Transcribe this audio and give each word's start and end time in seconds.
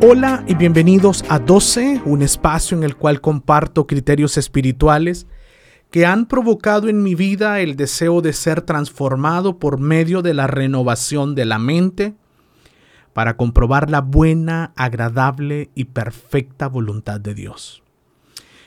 Hola 0.00 0.44
y 0.46 0.54
bienvenidos 0.54 1.24
a 1.28 1.40
12, 1.40 2.02
un 2.04 2.22
espacio 2.22 2.76
en 2.76 2.84
el 2.84 2.94
cual 2.94 3.20
comparto 3.20 3.88
criterios 3.88 4.36
espirituales 4.36 5.26
que 5.90 6.06
han 6.06 6.26
provocado 6.26 6.88
en 6.88 7.02
mi 7.02 7.16
vida 7.16 7.58
el 7.58 7.74
deseo 7.74 8.20
de 8.20 8.32
ser 8.32 8.62
transformado 8.62 9.58
por 9.58 9.80
medio 9.80 10.22
de 10.22 10.34
la 10.34 10.46
renovación 10.46 11.34
de 11.34 11.46
la 11.46 11.58
mente 11.58 12.14
para 13.12 13.36
comprobar 13.36 13.90
la 13.90 14.00
buena, 14.00 14.72
agradable 14.76 15.70
y 15.74 15.86
perfecta 15.86 16.68
voluntad 16.68 17.18
de 17.18 17.34
Dios. 17.34 17.82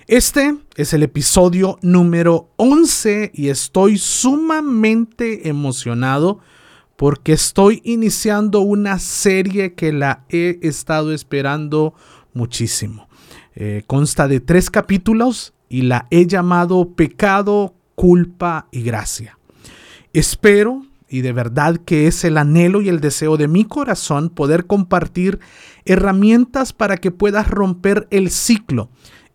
Este 0.08 0.58
es 0.76 0.94
el 0.94 1.02
episodio 1.02 1.80
número 1.82 2.50
11 2.58 3.32
y 3.34 3.48
estoy 3.48 3.98
sumamente 3.98 5.48
emocionado 5.48 6.42
porque 7.02 7.34
estoy 7.34 7.82
iniciando 7.84 8.60
una 8.60 9.00
serie 9.00 9.74
que 9.74 9.92
la 9.92 10.24
he 10.30 10.60
estado 10.62 11.14
esperando 11.14 11.96
muchísimo. 12.36 13.10
Eh, 13.56 13.82
consta 13.88 14.28
de 14.28 14.40
tres 14.40 14.70
capítulos 14.70 15.56
y 15.68 15.82
la 15.82 16.06
he 16.12 16.28
llamado 16.28 16.94
Pecado, 16.94 17.74
Culpa 17.96 18.68
y 18.70 18.84
Gracia. 18.84 19.40
Espero 20.14 20.86
y 21.10 21.22
de 21.22 21.34
verdad 21.34 21.78
que 21.78 22.06
es 22.06 22.24
el 22.24 22.38
anhelo 22.38 22.84
y 22.84 22.90
el 22.90 23.02
deseo 23.02 23.36
de 23.36 23.48
mi 23.48 23.66
corazón 23.66 24.30
poder 24.30 24.68
compartir 24.68 25.40
herramientas 25.86 26.72
para 26.72 26.98
que 26.98 27.10
puedas 27.10 27.48
romper 27.48 28.08
el 28.12 28.30
ciclo 28.30 28.92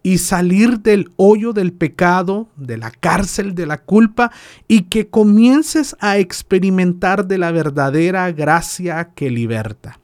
y 0.06 0.18
salir 0.18 0.82
del 0.82 1.10
hoyo 1.16 1.52
del 1.52 1.72
pecado, 1.72 2.46
de 2.54 2.76
la 2.76 2.92
cárcel 2.92 3.56
de 3.56 3.66
la 3.66 3.78
culpa 3.78 4.30
y 4.68 4.82
que 4.82 5.08
comiences 5.08 5.96
a 5.98 6.18
experimentar 6.18 7.26
de 7.26 7.38
la 7.38 7.50
verdadera 7.50 8.30
gracia 8.30 9.10
que 9.16 9.30
liberta. 9.30 9.98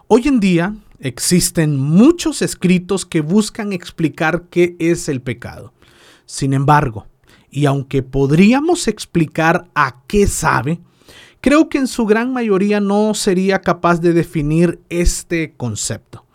Hoy 0.08 0.26
en 0.26 0.40
día 0.40 0.74
existen 0.98 1.78
muchos 1.78 2.42
escritos 2.42 3.06
que 3.06 3.20
buscan 3.20 3.72
explicar 3.72 4.48
qué 4.50 4.76
es 4.78 5.08
el 5.08 5.22
pecado. 5.22 5.72
Sin 6.26 6.52
embargo, 6.52 7.06
y 7.50 7.66
aunque 7.66 8.02
podríamos 8.02 8.88
explicar 8.88 9.68
a 9.74 10.02
qué 10.06 10.26
sabe, 10.26 10.80
creo 11.40 11.68
que 11.68 11.78
en 11.78 11.86
su 11.86 12.06
gran 12.06 12.32
mayoría 12.32 12.80
no 12.80 13.14
sería 13.14 13.60
capaz 13.60 14.00
de 14.00 14.12
definir 14.12 14.80
este 14.88 15.54
concepto. 15.56 16.26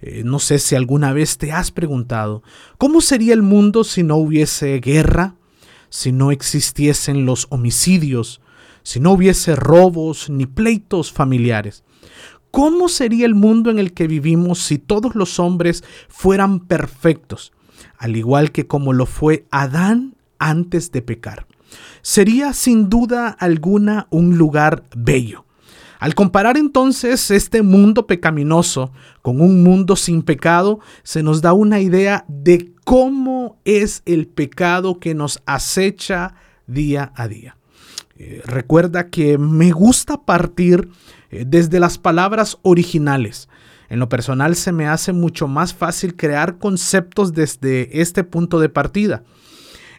Eh, 0.00 0.22
no 0.24 0.38
sé 0.38 0.58
si 0.58 0.74
alguna 0.74 1.12
vez 1.12 1.38
te 1.38 1.52
has 1.52 1.70
preguntado, 1.70 2.42
¿cómo 2.78 3.00
sería 3.00 3.32
el 3.32 3.42
mundo 3.42 3.84
si 3.84 4.02
no 4.02 4.16
hubiese 4.16 4.78
guerra? 4.80 5.34
Si 5.88 6.12
no 6.12 6.30
existiesen 6.30 7.24
los 7.24 7.46
homicidios, 7.50 8.40
si 8.82 9.00
no 9.00 9.12
hubiese 9.12 9.56
robos 9.56 10.28
ni 10.28 10.46
pleitos 10.46 11.12
familiares. 11.12 11.82
¿Cómo 12.50 12.88
sería 12.88 13.26
el 13.26 13.34
mundo 13.34 13.70
en 13.70 13.78
el 13.78 13.92
que 13.92 14.06
vivimos 14.06 14.60
si 14.60 14.78
todos 14.78 15.14
los 15.14 15.38
hombres 15.38 15.84
fueran 16.08 16.60
perfectos, 16.60 17.52
al 17.98 18.16
igual 18.16 18.52
que 18.52 18.66
como 18.66 18.92
lo 18.92 19.06
fue 19.06 19.46
Adán 19.50 20.14
antes 20.38 20.92
de 20.92 21.02
pecar? 21.02 21.46
Sería 22.06 22.52
sin 22.52 22.88
duda 22.88 23.30
alguna 23.30 24.06
un 24.10 24.38
lugar 24.38 24.84
bello. 24.96 25.44
Al 25.98 26.14
comparar 26.14 26.56
entonces 26.56 27.32
este 27.32 27.62
mundo 27.62 28.06
pecaminoso 28.06 28.92
con 29.22 29.40
un 29.40 29.64
mundo 29.64 29.96
sin 29.96 30.22
pecado, 30.22 30.78
se 31.02 31.24
nos 31.24 31.42
da 31.42 31.52
una 31.52 31.80
idea 31.80 32.24
de 32.28 32.72
cómo 32.84 33.58
es 33.64 34.02
el 34.06 34.28
pecado 34.28 35.00
que 35.00 35.16
nos 35.16 35.42
acecha 35.46 36.36
día 36.68 37.12
a 37.16 37.26
día. 37.26 37.56
Eh, 38.14 38.40
recuerda 38.46 39.10
que 39.10 39.36
me 39.36 39.72
gusta 39.72 40.24
partir 40.24 40.88
eh, 41.32 41.42
desde 41.44 41.80
las 41.80 41.98
palabras 41.98 42.56
originales. 42.62 43.48
En 43.88 43.98
lo 43.98 44.08
personal 44.08 44.54
se 44.54 44.70
me 44.70 44.86
hace 44.86 45.12
mucho 45.12 45.48
más 45.48 45.74
fácil 45.74 46.14
crear 46.14 46.58
conceptos 46.58 47.32
desde 47.32 48.00
este 48.00 48.22
punto 48.22 48.60
de 48.60 48.68
partida. 48.68 49.24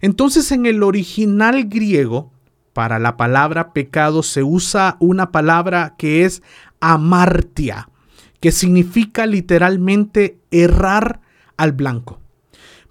Entonces 0.02 0.52
en 0.52 0.66
el 0.66 0.84
original 0.84 1.66
griego, 1.66 2.32
para 2.74 3.00
la 3.00 3.18
palabra 3.18 3.74
pecado 3.74 4.22
se 4.22 4.44
usa 4.44 4.98
una 5.00 5.32
palabra 5.32 5.96
que 5.98 6.26
es 6.26 6.44
amartia, 6.80 7.90
que 8.40 8.52
significa 8.52 9.26
literalmente 9.26 10.38
errar 10.52 11.22
al 11.58 11.72
blanco. 11.72 12.20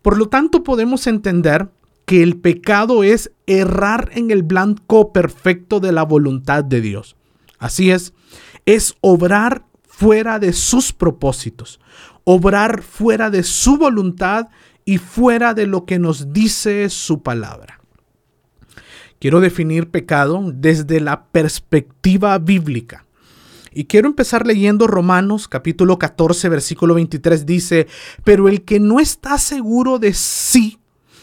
Por 0.02 0.18
lo 0.18 0.28
tanto, 0.28 0.64
podemos 0.64 1.06
entender 1.06 1.68
que 2.04 2.22
el 2.22 2.36
pecado 2.36 3.04
es 3.04 3.32
errar 3.46 4.10
en 4.14 4.30
el 4.30 4.42
blanco 4.42 5.12
perfecto 5.12 5.80
de 5.80 5.92
la 5.92 6.04
voluntad 6.04 6.64
de 6.64 6.80
Dios. 6.80 7.16
Así 7.58 7.90
es, 7.90 8.12
es 8.64 8.94
obrar 9.00 9.64
fuera 9.84 10.38
de 10.38 10.52
sus 10.52 10.92
propósitos, 10.92 11.80
obrar 12.24 12.82
fuera 12.82 13.30
de 13.30 13.42
su 13.42 13.78
voluntad 13.78 14.48
y 14.86 14.98
fuera 14.98 15.52
de 15.52 15.66
lo 15.66 15.84
que 15.84 15.98
nos 15.98 16.32
dice 16.32 16.88
su 16.88 17.22
palabra. 17.22 17.80
Quiero 19.18 19.40
definir 19.40 19.90
pecado 19.90 20.52
desde 20.54 21.00
la 21.00 21.26
perspectiva 21.26 22.38
bíblica. 22.38 23.04
Y 23.72 23.86
quiero 23.86 24.08
empezar 24.08 24.46
leyendo 24.46 24.86
Romanos 24.86 25.48
capítulo 25.48 25.98
14 25.98 26.48
versículo 26.48 26.94
23 26.94 27.44
dice, 27.44 27.88
pero 28.24 28.48
el 28.48 28.62
que 28.62 28.78
no 28.80 29.00
está 29.00 29.36
seguro 29.38 29.98
de 29.98 30.14
si 30.14 30.78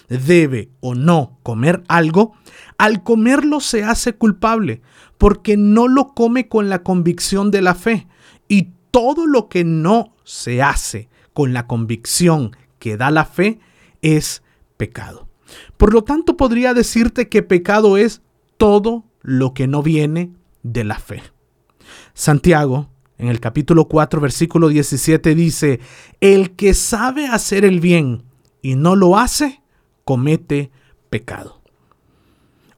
debe 0.10 0.70
o 0.82 0.94
no 0.94 1.40
comer 1.42 1.84
algo, 1.88 2.34
al 2.78 3.02
comerlo 3.02 3.62
se 3.62 3.84
hace 3.84 4.14
culpable, 4.14 4.82
porque 5.18 5.56
no 5.56 5.88
lo 5.88 6.10
come 6.10 6.50
con 6.50 6.70
la 6.70 6.84
convicción 6.84 7.50
de 7.50 7.62
la 7.62 7.76
fe. 7.76 8.08
Y 8.50 8.72
todo 8.92 9.26
lo 9.26 9.48
que 9.48 9.64
no 9.64 10.14
se 10.26 10.62
hace 10.62 11.08
con 11.34 11.54
la 11.54 11.66
convicción 11.66 12.56
que 12.84 12.98
da 12.98 13.12
la 13.12 13.24
fe 13.24 13.62
es 14.02 14.44
pecado. 14.76 15.30
Por 15.78 15.94
lo 15.94 16.04
tanto, 16.04 16.36
podría 16.36 16.74
decirte 16.74 17.30
que 17.30 17.42
pecado 17.42 17.96
es 17.96 18.22
todo 18.58 19.06
lo 19.22 19.54
que 19.54 19.68
no 19.68 19.82
viene 19.82 20.34
de 20.64 20.84
la 20.84 21.00
fe. 21.00 21.24
Santiago, 22.14 22.90
en 23.18 23.30
el 23.30 23.40
capítulo 23.40 23.88
4, 23.88 24.20
versículo 24.20 24.68
17, 24.68 25.34
dice, 25.34 25.80
el 26.20 26.58
que 26.58 26.74
sabe 26.74 27.26
hacer 27.28 27.64
el 27.64 27.80
bien 27.80 28.26
y 28.62 28.76
no 28.76 28.98
lo 28.98 29.18
hace, 29.18 29.62
comete 30.04 30.70
pecado. 31.10 31.62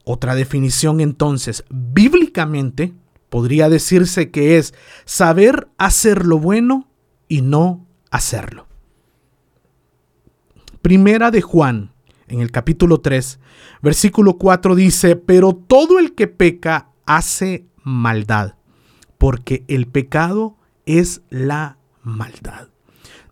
Otra 0.04 0.36
definición 0.36 1.00
entonces, 1.00 1.64
bíblicamente, 1.68 2.94
podría 3.28 3.68
decirse 3.68 4.30
que 4.30 4.56
es 4.56 4.72
saber 5.04 5.66
hacer 5.78 6.26
lo 6.26 6.38
bueno 6.38 6.88
y 7.26 7.40
no 7.40 7.84
hacerlo. 8.12 8.65
Primera 10.86 11.32
de 11.32 11.42
Juan, 11.42 11.90
en 12.28 12.38
el 12.38 12.52
capítulo 12.52 13.00
3, 13.00 13.40
versículo 13.82 14.34
4 14.34 14.76
dice, 14.76 15.16
pero 15.16 15.52
todo 15.52 15.98
el 15.98 16.14
que 16.14 16.28
peca 16.28 16.90
hace 17.06 17.66
maldad, 17.82 18.54
porque 19.18 19.64
el 19.66 19.88
pecado 19.88 20.56
es 20.84 21.22
la 21.28 21.78
maldad. 22.04 22.68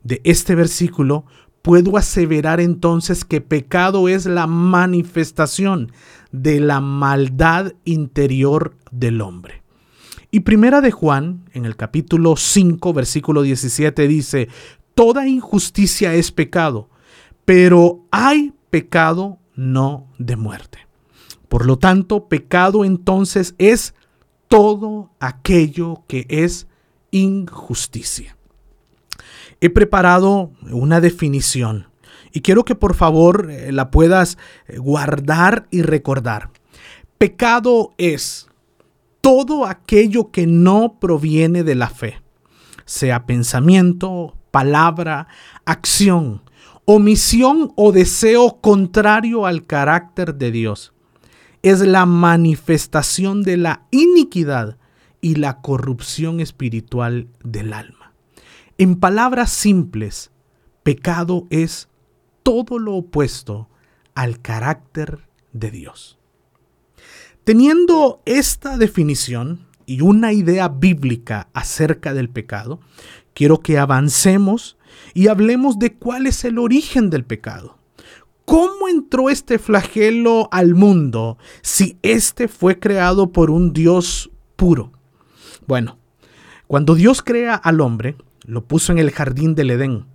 De 0.03 0.21
este 0.25 0.57
versículo 0.57 1.27
puedo 1.63 1.97
aseverar 1.97 2.61
entonces 2.61 3.25
que 3.25 3.41
pecado 3.41 4.09
es 4.09 4.27
la 4.27 4.49
manifestación 4.49 5.93
de 6.33 6.59
la 6.59 6.81
maldad 6.81 7.75
interior 7.85 8.77
del 8.91 9.21
hombre. 9.21 9.63
Y 10.33 10.41
primera 10.41 10.81
de 10.81 10.91
Juan, 10.91 11.45
en 11.53 11.67
el 11.67 11.77
capítulo 11.77 12.35
5, 12.35 12.93
versículo 12.93 13.43
17, 13.43 14.09
dice, 14.09 14.49
Toda 14.97 15.29
injusticia 15.29 16.15
es 16.15 16.33
pecado, 16.33 16.89
pero 17.45 18.05
hay 18.11 18.53
pecado 18.71 19.39
no 19.55 20.09
de 20.19 20.37
muerte. 20.37 20.79
Por 21.49 21.67
lo 21.67 21.79
tanto, 21.79 22.29
pecado 22.29 22.85
entonces 22.85 23.55
es 23.59 23.95
todo 24.49 25.11
aquello 25.21 26.03
que 26.09 26.27
es 26.29 26.67
injusticia. 27.11 28.37
He 29.61 29.71
preparado 29.71 30.53
una 30.71 31.01
definición 31.01 31.89
y 32.33 32.41
quiero 32.41 32.65
que 32.65 32.75
por 32.75 32.95
favor 32.95 33.51
eh, 33.51 33.71
la 33.71 33.91
puedas 33.91 34.37
eh, 34.67 34.79
guardar 34.79 35.69
y 35.71 35.83
recordar. 35.83 36.51
Pecado 37.19 37.95
es 37.97 38.49
todo 39.21 39.65
aquello 39.65 40.31
que 40.33 40.47
no 40.47 40.99
proviene 41.01 41.63
de 41.63 41.77
la 41.77 41.89
fe, 41.89 42.21
sea 42.85 43.25
pensamiento, 43.25 44.37
palabra, 44.51 45.29
acción, 45.65 46.43
omisión 46.85 47.73
o 47.77 47.93
deseo 47.93 48.61
contrario 48.61 49.47
al 49.47 49.67
carácter 49.67 50.35
de 50.35 50.51
Dios. 50.51 50.93
Es 51.63 51.81
la 51.81 52.05
manifestación 52.05 53.43
de 53.43 53.57
la 53.57 53.87
iniquidad 53.91 54.77
y 55.21 55.37
la 55.37 55.63
corrupción 55.63 56.41
espiritual 56.41 57.29
del 57.43 57.73
alma. 57.73 58.13
En 58.77 58.97
palabras 58.97 59.51
simples, 59.51 60.31
pecado 60.83 61.47
es 61.49 61.89
todo 62.43 62.79
lo 62.79 62.95
opuesto 62.95 63.69
al 64.15 64.43
carácter 64.43 65.27
de 65.53 65.71
Dios. 65.71 66.19
Teniendo 67.45 68.23
esta 68.27 68.77
definición 68.77 69.67
y 69.87 70.03
una 70.03 70.33
idea 70.33 70.69
bíblica 70.69 71.49
acerca 71.55 72.13
del 72.13 72.29
pecado, 72.29 72.81
quiero 73.33 73.61
que 73.61 73.79
avancemos 73.79 74.77
y 75.15 75.29
hablemos 75.29 75.79
de 75.79 75.95
cuál 75.95 76.27
es 76.27 76.45
el 76.45 76.59
origen 76.59 77.11
del 77.11 77.25
pecado. 77.25 77.79
¿Cómo 78.45 78.89
entró 78.89 79.31
este 79.31 79.59
flagelo 79.59 80.49
al 80.53 80.75
mundo 80.75 81.39
si 81.63 81.99
éste 82.03 82.49
fue 82.49 82.79
creado 82.79 83.33
por 83.33 83.51
un 83.51 83.73
Dios 83.73 84.31
puro? 84.57 84.93
Bueno, 85.67 85.99
cuando 86.67 86.95
Dios 86.95 87.23
crea 87.23 87.55
al 87.55 87.81
hombre, 87.81 88.17
lo 88.45 88.65
puso 88.65 88.93
en 88.93 88.99
el 88.99 89.11
jardín 89.11 89.55
del 89.55 89.71
Edén 89.71 90.07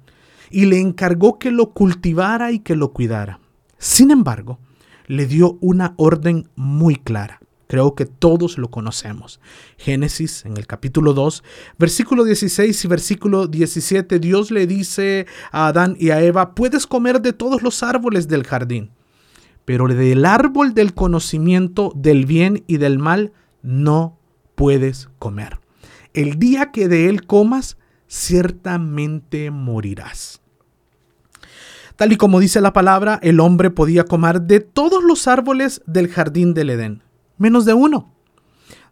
y 0.52 0.66
le 0.66 0.80
encargó 0.80 1.40
que 1.40 1.52
lo 1.52 1.72
cultivara 1.72 2.52
y 2.52 2.60
que 2.60 2.76
lo 2.76 2.92
cuidara. 2.92 3.40
Sin 3.78 4.12
embargo, 4.12 4.60
le 5.08 5.26
dio 5.26 5.58
una 5.62 5.94
orden 5.98 6.50
muy 6.56 6.96
clara. 6.96 7.40
Creo 7.70 7.94
que 7.94 8.08
todos 8.08 8.58
lo 8.58 8.72
conocemos. 8.72 9.40
Génesis, 9.78 10.44
en 10.44 10.58
el 10.58 10.66
capítulo 10.66 11.14
2, 11.14 11.44
versículo 11.78 12.24
16 12.24 12.84
y 12.84 12.88
versículo 12.88 13.46
17, 13.46 14.18
Dios 14.18 14.50
le 14.50 14.66
dice 14.66 15.28
a 15.52 15.68
Adán 15.68 15.96
y 16.00 16.10
a 16.10 16.20
Eva, 16.20 16.56
puedes 16.56 16.88
comer 16.88 17.22
de 17.22 17.32
todos 17.32 17.62
los 17.62 17.84
árboles 17.84 18.28
del 18.28 18.44
jardín, 18.44 18.90
pero 19.66 19.88
del 19.88 20.26
árbol 20.26 20.74
del 20.74 20.96
conocimiento 20.96 21.92
del 21.96 22.26
bien 22.26 22.64
y 22.66 22.78
del 22.78 22.98
mal 22.98 23.34
no 23.62 24.18
puedes 24.56 25.10
comer. 25.20 25.60
El 26.16 26.40
día 26.40 26.72
que 26.72 26.88
de 26.88 27.08
él 27.08 27.28
comas, 27.28 27.78
ciertamente 28.08 29.52
morirás. 29.52 30.42
Tal 31.98 32.14
y 32.14 32.18
como 32.18 32.40
dice 32.40 32.62
la 32.62 32.74
palabra, 32.74 33.20
el 33.22 33.40
hombre 33.40 33.70
podía 33.70 34.06
comer 34.06 34.42
de 34.42 34.60
todos 34.60 35.04
los 35.04 35.28
árboles 35.28 35.84
del 35.86 36.08
jardín 36.08 36.56
del 36.56 36.72
Edén 36.72 37.04
menos 37.40 37.66
de 37.66 37.74
uno. 37.74 38.14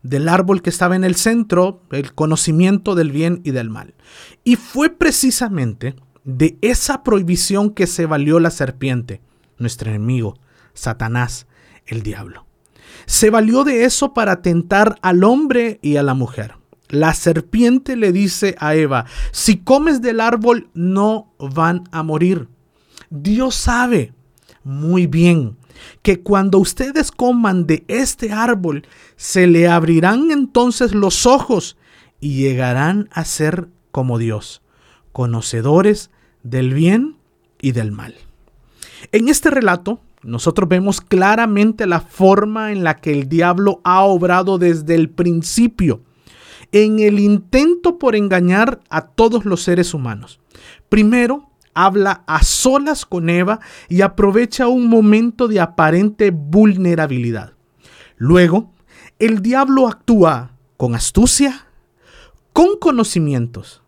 Del 0.01 0.27
árbol 0.27 0.63
que 0.63 0.71
estaba 0.71 0.95
en 0.95 1.03
el 1.03 1.15
centro, 1.15 1.81
el 1.91 2.13
conocimiento 2.13 2.95
del 2.95 3.11
bien 3.11 3.41
y 3.43 3.51
del 3.51 3.69
mal. 3.69 3.93
Y 4.43 4.55
fue 4.55 4.89
precisamente 4.89 5.95
de 6.23 6.57
esa 6.61 7.03
prohibición 7.03 7.69
que 7.69 7.87
se 7.87 8.05
valió 8.05 8.39
la 8.39 8.51
serpiente, 8.51 9.21
nuestro 9.59 9.89
enemigo, 9.89 10.37
Satanás, 10.73 11.47
el 11.85 12.03
diablo. 12.03 12.45
Se 13.05 13.29
valió 13.29 13.63
de 13.63 13.85
eso 13.85 14.13
para 14.13 14.41
tentar 14.41 14.97
al 15.01 15.23
hombre 15.23 15.79
y 15.81 15.97
a 15.97 16.03
la 16.03 16.13
mujer. 16.13 16.55
La 16.89 17.13
serpiente 17.13 17.95
le 17.95 18.11
dice 18.11 18.55
a 18.59 18.75
Eva, 18.75 19.05
si 19.31 19.57
comes 19.57 20.01
del 20.01 20.19
árbol 20.19 20.69
no 20.73 21.33
van 21.37 21.83
a 21.91 22.03
morir. 22.03 22.47
Dios 23.09 23.55
sabe 23.55 24.13
muy 24.63 25.05
bien 25.07 25.56
que 26.01 26.21
cuando 26.21 26.59
ustedes 26.59 27.11
coman 27.11 27.67
de 27.67 27.83
este 27.87 28.31
árbol, 28.31 28.87
se 29.15 29.47
le 29.47 29.67
abrirán 29.67 30.31
entonces 30.31 30.93
los 30.93 31.25
ojos 31.25 31.77
y 32.19 32.35
llegarán 32.35 33.09
a 33.11 33.25
ser 33.25 33.67
como 33.91 34.17
Dios, 34.17 34.61
conocedores 35.11 36.11
del 36.43 36.73
bien 36.73 37.17
y 37.61 37.71
del 37.71 37.91
mal. 37.91 38.15
En 39.11 39.29
este 39.29 39.49
relato, 39.49 39.99
nosotros 40.23 40.67
vemos 40.67 41.01
claramente 41.01 41.85
la 41.85 42.01
forma 42.01 42.71
en 42.71 42.83
la 42.83 42.97
que 42.97 43.11
el 43.11 43.29
diablo 43.29 43.81
ha 43.83 44.01
obrado 44.01 44.57
desde 44.57 44.95
el 44.95 45.09
principio, 45.09 46.01
en 46.71 46.99
el 46.99 47.19
intento 47.19 47.97
por 47.97 48.15
engañar 48.15 48.81
a 48.89 49.07
todos 49.07 49.45
los 49.45 49.63
seres 49.63 49.93
humanos. 49.93 50.39
Primero, 50.89 51.49
habla 51.77 52.23
a 52.25 52.41
solas 52.41 53.05
con 53.05 53.29
Eva 53.29 53.59
y 53.87 54.01
aprovecha 54.01 54.67
un 54.67 54.87
momento 54.87 55.47
de 55.47 55.59
aparente 55.59 56.31
vulnerabilidad. 56.31 57.53
Luego, 58.17 58.73
el 59.19 59.43
diablo 59.43 59.87
actúa 59.87 60.57
con 60.75 60.95
astucia, 60.95 61.67
con 62.51 62.77
conocimientos, 62.79 63.83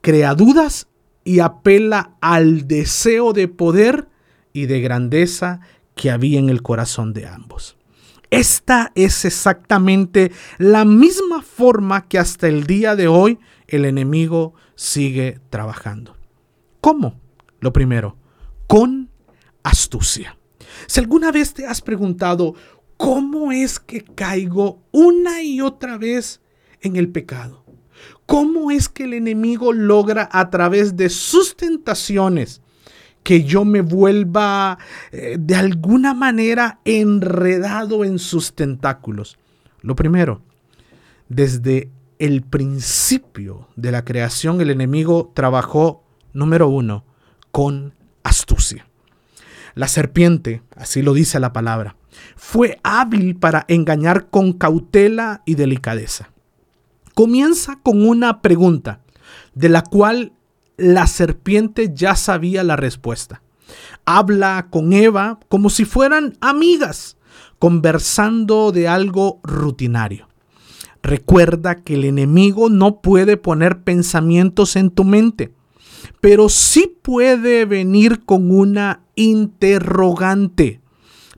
crea 0.00 0.34
dudas 0.34 0.88
y 1.22 1.38
apela 1.38 2.16
al 2.20 2.66
deseo 2.66 3.32
de 3.32 3.46
poder 3.46 4.08
y 4.52 4.66
de 4.66 4.80
grandeza 4.80 5.60
que 5.94 6.10
había 6.10 6.40
en 6.40 6.48
el 6.48 6.62
corazón 6.62 7.12
de 7.12 7.28
ambos. 7.28 7.76
Esta 8.30 8.90
es 8.96 9.24
exactamente 9.24 10.32
la 10.58 10.84
misma 10.84 11.42
forma 11.42 12.08
que 12.08 12.18
hasta 12.18 12.48
el 12.48 12.66
día 12.66 12.96
de 12.96 13.06
hoy 13.06 13.38
el 13.68 13.84
enemigo 13.84 14.54
sigue 14.74 15.38
trabajando. 15.48 16.17
¿Cómo? 16.88 17.20
Lo 17.60 17.70
primero, 17.70 18.16
con 18.66 19.10
astucia. 19.62 20.38
Si 20.86 20.98
alguna 20.98 21.30
vez 21.30 21.52
te 21.52 21.66
has 21.66 21.82
preguntado, 21.82 22.54
¿cómo 22.96 23.52
es 23.52 23.78
que 23.78 24.02
caigo 24.02 24.80
una 24.90 25.42
y 25.42 25.60
otra 25.60 25.98
vez 25.98 26.40
en 26.80 26.96
el 26.96 27.10
pecado? 27.10 27.62
¿Cómo 28.24 28.70
es 28.70 28.88
que 28.88 29.04
el 29.04 29.12
enemigo 29.12 29.74
logra 29.74 30.30
a 30.32 30.48
través 30.48 30.96
de 30.96 31.10
sus 31.10 31.58
tentaciones 31.58 32.62
que 33.22 33.44
yo 33.44 33.66
me 33.66 33.82
vuelva 33.82 34.78
eh, 35.12 35.36
de 35.38 35.56
alguna 35.56 36.14
manera 36.14 36.80
enredado 36.86 38.02
en 38.02 38.18
sus 38.18 38.54
tentáculos? 38.54 39.36
Lo 39.82 39.94
primero, 39.94 40.40
desde 41.28 41.90
el 42.18 42.40
principio 42.40 43.68
de 43.76 43.92
la 43.92 44.06
creación 44.06 44.62
el 44.62 44.70
enemigo 44.70 45.32
trabajó 45.34 46.07
Número 46.38 46.68
uno, 46.68 47.02
con 47.50 47.94
astucia. 48.22 48.86
La 49.74 49.88
serpiente, 49.88 50.62
así 50.76 51.02
lo 51.02 51.12
dice 51.12 51.40
la 51.40 51.52
palabra, 51.52 51.96
fue 52.36 52.78
hábil 52.84 53.34
para 53.34 53.64
engañar 53.66 54.30
con 54.30 54.52
cautela 54.52 55.42
y 55.46 55.56
delicadeza. 55.56 56.30
Comienza 57.14 57.80
con 57.82 58.06
una 58.06 58.40
pregunta, 58.40 59.00
de 59.54 59.68
la 59.68 59.82
cual 59.82 60.32
la 60.76 61.08
serpiente 61.08 61.90
ya 61.92 62.14
sabía 62.14 62.62
la 62.62 62.76
respuesta. 62.76 63.42
Habla 64.04 64.68
con 64.70 64.92
Eva 64.92 65.40
como 65.48 65.70
si 65.70 65.84
fueran 65.84 66.38
amigas, 66.40 67.16
conversando 67.58 68.70
de 68.70 68.86
algo 68.86 69.40
rutinario. 69.42 70.28
Recuerda 71.02 71.82
que 71.82 71.94
el 71.94 72.04
enemigo 72.04 72.70
no 72.70 73.00
puede 73.00 73.36
poner 73.36 73.82
pensamientos 73.82 74.76
en 74.76 74.90
tu 74.90 75.02
mente 75.02 75.57
pero 76.20 76.48
sí 76.48 76.96
puede 77.02 77.64
venir 77.64 78.24
con 78.24 78.50
una 78.50 79.02
interrogante. 79.14 80.80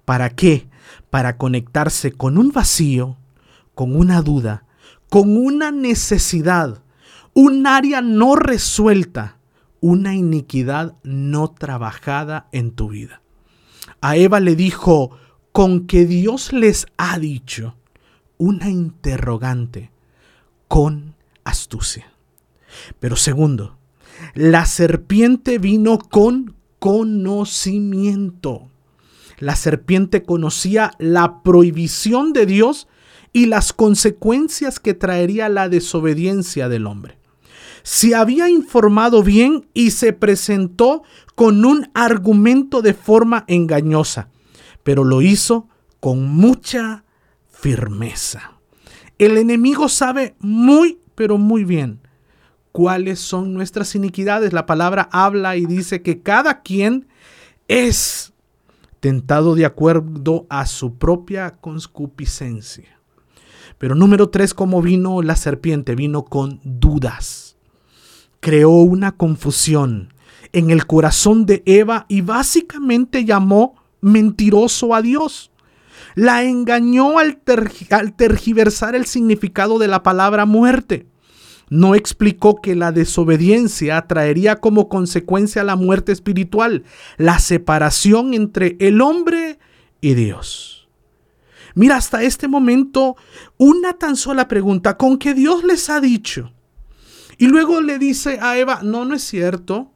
¿Para 0.05 0.31
qué? 0.31 0.69
Para 1.11 1.37
conectarse 1.37 2.13
con 2.13 2.39
un 2.39 2.53
vacío, 2.53 3.17
con 3.75 3.97
una 3.97 4.23
duda, 4.23 4.65
con 5.09 5.37
una 5.37 5.71
necesidad, 5.71 6.83
un 7.35 7.67
área 7.67 8.01
no 8.01 8.37
resuelta 8.37 9.39
una 9.81 10.15
iniquidad 10.15 10.97
no 11.03 11.49
trabajada 11.49 12.49
en 12.53 12.73
tu 12.73 12.89
vida. 12.89 13.23
A 14.01 14.17
Eva 14.17 14.41
le 14.41 14.55
dijo, 14.55 15.17
con 15.53 15.87
que 15.87 16.07
Dios 16.07 16.53
les 16.53 16.87
ha 16.97 17.19
dicho, 17.19 17.77
una 18.37 18.69
interrogante 18.69 19.91
con 20.69 21.15
astucia. 21.45 22.13
Pero 22.99 23.17
segundo, 23.17 23.80
la 24.35 24.67
serpiente 24.67 25.59
vino 25.59 25.99
con 25.99 26.55
conocimiento. 26.79 28.71
La 29.39 29.57
serpiente 29.57 30.23
conocía 30.23 30.93
la 30.99 31.43
prohibición 31.43 32.33
de 32.33 32.47
Dios 32.47 32.89
y 33.33 33.47
las 33.47 33.73
consecuencias 33.73 34.81
que 34.81 34.95
traería 34.95 35.49
la 35.49 35.69
desobediencia 35.69 36.69
del 36.69 36.87
hombre. 36.87 37.19
Se 37.83 38.15
había 38.15 38.51
informado 38.51 39.23
bien 39.23 39.67
y 39.73 39.93
se 39.93 40.13
presentó 40.13 41.03
con 41.35 41.65
un 41.65 41.91
argumento 41.95 42.83
de 42.83 42.93
forma 42.93 43.45
engañosa, 43.47 44.29
pero 44.83 45.05
lo 45.05 45.23
hizo 45.23 45.69
con 46.01 46.29
mucha 46.29 47.05
firmeza. 47.49 48.59
El 49.19 49.39
enemigo 49.39 49.89
sabe 49.89 50.35
muy, 50.41 50.99
pero 51.15 51.39
muy 51.39 51.65
bien 51.65 52.01
cuáles 52.73 53.21
son 53.21 53.55
nuestras 53.55 53.95
iniquidades. 53.95 54.53
La 54.53 54.67
palabra 54.67 55.09
habla 55.13 55.57
y 55.57 55.67
dice 55.67 56.03
que 56.03 56.23
cada 56.23 56.63
quien 56.63 57.09
es 57.69 58.33
tentado 59.01 59.55
de 59.55 59.65
acuerdo 59.65 60.47
a 60.51 60.67
su 60.67 60.97
propia 60.97 61.57
concupiscencia. 61.61 63.01
Pero 63.79 63.95
número 63.95 64.29
tres, 64.29 64.53
¿cómo 64.53 64.83
vino 64.83 65.23
la 65.23 65.37
serpiente? 65.37 65.95
Vino 65.95 66.25
con 66.25 66.61
dudas. 66.65 67.57
Creó 68.41 68.71
una 68.71 69.13
confusión 69.13 70.13
en 70.53 70.71
el 70.71 70.87
corazón 70.87 71.47
de 71.47 71.63
Eva 71.65 72.07
y 72.09 72.21
básicamente 72.21 73.25
llamó 73.25 73.77
mentiroso 74.01 74.95
a 74.95 75.03
Dios. 75.03 75.51
La 76.15 76.43
engañó 76.43 77.19
al, 77.19 77.41
al 77.91 78.17
tergiversar 78.17 78.95
el 78.95 79.07
significado 79.07 79.79
de 79.79 79.89
la 79.89 80.03
palabra 80.03 80.45
muerte 80.45 81.07
no 81.71 81.95
explicó 81.95 82.61
que 82.61 82.75
la 82.75 82.93
desobediencia 82.93 84.03
traería 84.03 84.57
como 84.57 84.89
consecuencia 84.89 85.65
la 85.65 85.77
muerte 85.77 86.13
espiritual, 86.13 86.83
la 87.17 87.39
separación 87.39 88.35
entre 88.35 88.77
el 88.81 89.01
hombre 89.01 89.59
y 90.01 90.15
Dios. 90.15 90.89
Mira, 91.77 91.97
hasta 91.97 92.25
este 92.25 92.49
momento, 92.49 93.17
una 93.57 93.93
tan 93.95 94.17
sola 94.17 94.49
pregunta, 94.49 94.97
¿con 94.97 95.17
qué 95.17 95.33
Dios 95.33 95.63
les 95.63 95.89
ha 95.89 96.01
dicho? 96.01 96.53
Y 97.39 97.47
luego 97.47 97.81
le 97.81 97.99
dice 97.99 98.39
a 98.41 98.59
Eva, 98.59 98.81
no, 98.83 99.05
no 99.05 99.15
es 99.15 99.23
cierto. 99.23 99.93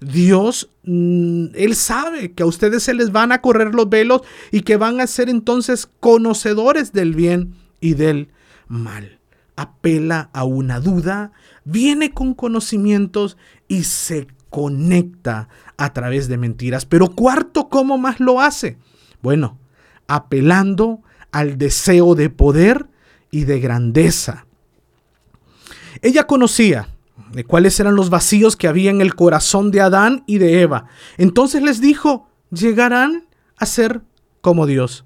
Dios, 0.00 0.70
mm, 0.84 1.48
Él 1.54 1.76
sabe 1.76 2.32
que 2.32 2.42
a 2.42 2.46
ustedes 2.46 2.82
se 2.82 2.94
les 2.94 3.12
van 3.12 3.32
a 3.32 3.42
correr 3.42 3.74
los 3.74 3.90
velos 3.90 4.22
y 4.50 4.62
que 4.62 4.78
van 4.78 5.00
a 5.00 5.06
ser 5.06 5.28
entonces 5.28 5.86
conocedores 6.00 6.94
del 6.94 7.14
bien 7.14 7.54
y 7.80 7.92
del 7.92 8.30
mal 8.66 9.19
apela 9.60 10.30
a 10.32 10.44
una 10.44 10.80
duda, 10.80 11.32
viene 11.64 12.12
con 12.12 12.34
conocimientos 12.34 13.36
y 13.68 13.84
se 13.84 14.26
conecta 14.48 15.48
a 15.76 15.92
través 15.92 16.28
de 16.28 16.38
mentiras. 16.38 16.86
Pero 16.86 17.08
cuarto, 17.08 17.68
¿cómo 17.68 17.98
más 17.98 18.20
lo 18.20 18.40
hace? 18.40 18.78
Bueno, 19.22 19.58
apelando 20.08 21.02
al 21.30 21.58
deseo 21.58 22.14
de 22.14 22.30
poder 22.30 22.86
y 23.30 23.44
de 23.44 23.60
grandeza. 23.60 24.46
Ella 26.02 26.26
conocía 26.26 26.88
de 27.32 27.44
cuáles 27.44 27.78
eran 27.78 27.94
los 27.94 28.10
vacíos 28.10 28.56
que 28.56 28.66
había 28.66 28.90
en 28.90 29.00
el 29.00 29.14
corazón 29.14 29.70
de 29.70 29.82
Adán 29.82 30.24
y 30.26 30.38
de 30.38 30.62
Eva. 30.62 30.86
Entonces 31.18 31.62
les 31.62 31.80
dijo, 31.80 32.28
llegarán 32.50 33.26
a 33.56 33.66
ser 33.66 34.00
como 34.40 34.66
Dios, 34.66 35.04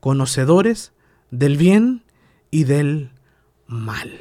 conocedores 0.00 0.92
del 1.30 1.56
bien 1.56 2.04
y 2.50 2.64
del 2.64 3.10
mal. 3.66 4.20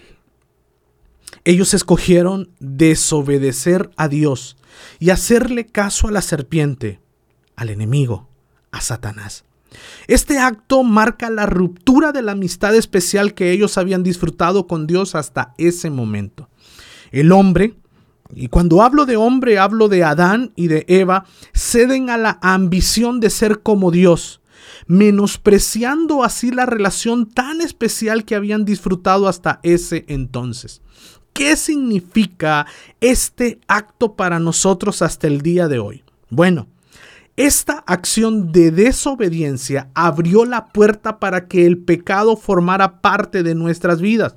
Ellos 1.44 1.74
escogieron 1.74 2.50
desobedecer 2.60 3.92
a 3.98 4.08
Dios 4.08 4.58
y 5.00 5.12
hacerle 5.12 5.68
caso 5.68 6.08
a 6.08 6.12
la 6.12 6.22
serpiente, 6.22 7.00
al 7.56 7.70
enemigo, 7.70 8.28
a 8.72 8.82
Satanás. 8.82 9.46
Este 10.08 10.40
acto 10.40 10.84
marca 10.84 11.30
la 11.30 11.46
ruptura 11.46 12.12
de 12.12 12.22
la 12.22 12.32
amistad 12.32 12.76
especial 12.76 13.34
que 13.34 13.52
ellos 13.52 13.78
habían 13.78 14.04
disfrutado 14.04 14.68
con 14.68 14.88
Dios 14.88 15.16
hasta 15.16 15.54
ese 15.58 15.90
momento. 15.90 16.50
El 17.12 17.32
hombre, 17.32 17.76
y 18.34 18.48
cuando 18.48 18.82
hablo 18.82 19.06
de 19.06 19.18
hombre 19.18 19.60
hablo 19.60 19.88
de 19.88 20.04
Adán 20.04 20.52
y 20.56 20.68
de 20.68 20.86
Eva, 20.88 21.26
ceden 21.54 22.10
a 22.10 22.18
la 22.18 22.40
ambición 22.42 23.20
de 23.20 23.30
ser 23.30 23.62
como 23.62 23.92
Dios 23.92 24.42
menospreciando 24.88 26.24
así 26.24 26.52
la 26.52 26.66
relación 26.66 27.30
tan 27.30 27.62
especial 27.62 28.26
que 28.26 28.36
habían 28.36 28.66
disfrutado 28.66 29.28
hasta 29.28 29.60
ese 29.64 30.06
entonces. 30.08 30.82
¿Qué 31.34 31.58
significa 31.58 32.66
este 33.02 33.60
acto 33.68 34.16
para 34.16 34.40
nosotros 34.40 35.02
hasta 35.02 35.28
el 35.28 35.42
día 35.42 35.68
de 35.68 35.80
hoy? 35.80 36.04
Bueno, 36.30 36.68
esta 37.36 37.84
acción 37.86 38.54
de 38.54 38.72
desobediencia 38.72 39.90
abrió 39.94 40.46
la 40.46 40.68
puerta 40.68 41.20
para 41.20 41.48
que 41.48 41.66
el 41.66 41.78
pecado 41.80 42.38
formara 42.38 43.02
parte 43.02 43.44
de 43.44 43.56
nuestras 43.56 44.00
vidas. 44.00 44.36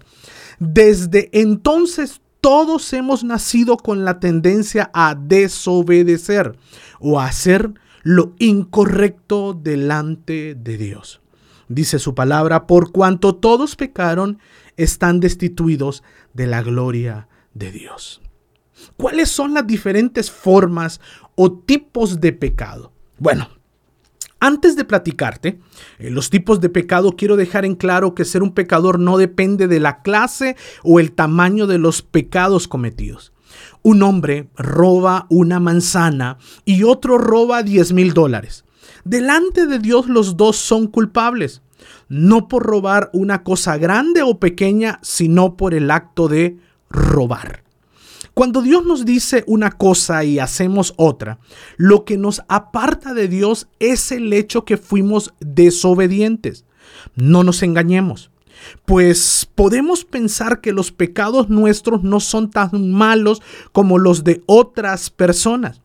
Desde 0.58 1.28
entonces 1.32 2.20
todos 2.40 2.92
hemos 2.92 3.22
nacido 3.22 3.76
con 3.76 4.04
la 4.04 4.18
tendencia 4.18 4.90
a 4.92 5.14
desobedecer 5.14 6.58
o 6.98 7.20
a 7.20 7.26
hacer 7.26 7.72
lo 8.02 8.34
incorrecto 8.38 9.54
delante 9.54 10.54
de 10.54 10.76
Dios. 10.76 11.20
Dice 11.68 11.98
su 11.98 12.14
palabra, 12.14 12.66
por 12.66 12.92
cuanto 12.92 13.34
todos 13.34 13.76
pecaron, 13.76 14.38
están 14.76 15.20
destituidos 15.20 16.02
de 16.32 16.46
la 16.46 16.62
gloria 16.62 17.28
de 17.52 17.70
Dios. 17.72 18.22
¿Cuáles 18.96 19.28
son 19.28 19.54
las 19.54 19.66
diferentes 19.66 20.30
formas 20.30 21.00
o 21.34 21.52
tipos 21.52 22.20
de 22.20 22.32
pecado? 22.32 22.92
Bueno, 23.18 23.48
antes 24.40 24.76
de 24.76 24.84
platicarte 24.84 25.58
eh, 25.98 26.10
los 26.10 26.30
tipos 26.30 26.60
de 26.60 26.68
pecado, 26.68 27.16
quiero 27.16 27.36
dejar 27.36 27.64
en 27.64 27.74
claro 27.74 28.14
que 28.14 28.24
ser 28.24 28.42
un 28.42 28.54
pecador 28.54 28.98
no 28.98 29.18
depende 29.18 29.66
de 29.66 29.80
la 29.80 30.00
clase 30.02 30.56
o 30.84 31.00
el 31.00 31.12
tamaño 31.12 31.66
de 31.66 31.78
los 31.78 32.02
pecados 32.02 32.68
cometidos 32.68 33.32
un 33.82 34.02
hombre 34.02 34.48
roba 34.56 35.26
una 35.30 35.60
manzana 35.60 36.38
y 36.64 36.82
otro 36.82 37.18
roba 37.18 37.62
10 37.62 37.92
mil 37.92 38.14
dólares. 38.14 38.64
Delante 39.04 39.66
de 39.66 39.78
Dios 39.78 40.08
los 40.08 40.36
dos 40.36 40.56
son 40.56 40.86
culpables, 40.86 41.62
no 42.08 42.48
por 42.48 42.64
robar 42.64 43.10
una 43.12 43.42
cosa 43.42 43.76
grande 43.78 44.22
o 44.22 44.38
pequeña, 44.38 44.98
sino 45.02 45.56
por 45.56 45.74
el 45.74 45.90
acto 45.90 46.28
de 46.28 46.58
robar. 46.90 47.64
Cuando 48.34 48.62
Dios 48.62 48.84
nos 48.84 49.04
dice 49.04 49.42
una 49.46 49.72
cosa 49.72 50.22
y 50.22 50.38
hacemos 50.38 50.94
otra, 50.96 51.38
lo 51.76 52.04
que 52.04 52.16
nos 52.16 52.42
aparta 52.48 53.12
de 53.12 53.26
Dios 53.26 53.68
es 53.80 54.12
el 54.12 54.32
hecho 54.32 54.64
que 54.64 54.76
fuimos 54.76 55.34
desobedientes. 55.40 56.64
No 57.16 57.42
nos 57.42 57.62
engañemos 57.62 58.30
pues 58.84 59.48
podemos 59.54 60.04
pensar 60.04 60.60
que 60.60 60.72
los 60.72 60.92
pecados 60.92 61.48
nuestros 61.48 62.02
no 62.02 62.20
son 62.20 62.50
tan 62.50 62.90
malos 62.90 63.42
como 63.72 63.98
los 63.98 64.24
de 64.24 64.42
otras 64.46 65.10
personas. 65.10 65.82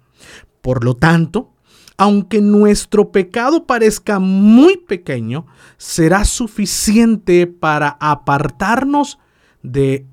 Por 0.62 0.84
lo 0.84 0.96
tanto, 0.96 1.54
aunque 1.98 2.42
nuestro 2.42 3.12
pecado 3.12 3.66
parezca 3.66 4.20
muy 4.20 4.78
pequeño, 4.78 5.46
será 5.78 6.26
suficiente 6.26 7.48
para 7.48 7.98
apartarnos 8.00 9.20
de 9.62 10.06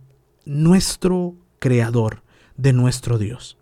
nuestro 0.44 1.34
Creador, 1.58 2.22
de 2.56 2.72
nuestro 2.72 3.18
Dios. 3.18 3.59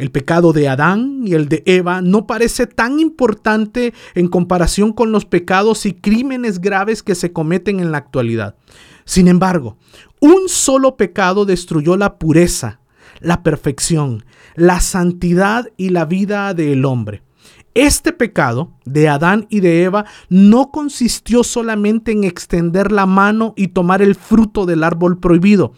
El 0.00 0.10
pecado 0.10 0.54
de 0.54 0.66
Adán 0.66 1.24
y 1.26 1.34
el 1.34 1.50
de 1.50 1.62
Eva 1.66 2.00
no 2.00 2.26
parece 2.26 2.66
tan 2.66 3.00
importante 3.00 3.92
en 4.14 4.28
comparación 4.28 4.94
con 4.94 5.12
los 5.12 5.26
pecados 5.26 5.84
y 5.84 5.92
crímenes 5.92 6.62
graves 6.62 7.02
que 7.02 7.14
se 7.14 7.34
cometen 7.34 7.80
en 7.80 7.92
la 7.92 7.98
actualidad. 7.98 8.54
Sin 9.04 9.28
embargo, 9.28 9.76
un 10.18 10.48
solo 10.48 10.96
pecado 10.96 11.44
destruyó 11.44 11.98
la 11.98 12.18
pureza, 12.18 12.80
la 13.20 13.42
perfección, 13.42 14.24
la 14.54 14.80
santidad 14.80 15.68
y 15.76 15.90
la 15.90 16.06
vida 16.06 16.54
del 16.54 16.86
hombre. 16.86 17.22
Este 17.74 18.12
pecado 18.12 18.72
de 18.84 19.08
Adán 19.08 19.46
y 19.48 19.60
de 19.60 19.84
Eva 19.84 20.04
no 20.28 20.72
consistió 20.72 21.44
solamente 21.44 22.10
en 22.10 22.24
extender 22.24 22.90
la 22.90 23.06
mano 23.06 23.54
y 23.56 23.68
tomar 23.68 24.02
el 24.02 24.16
fruto 24.16 24.66
del 24.66 24.82
árbol 24.82 25.18
prohibido, 25.18 25.72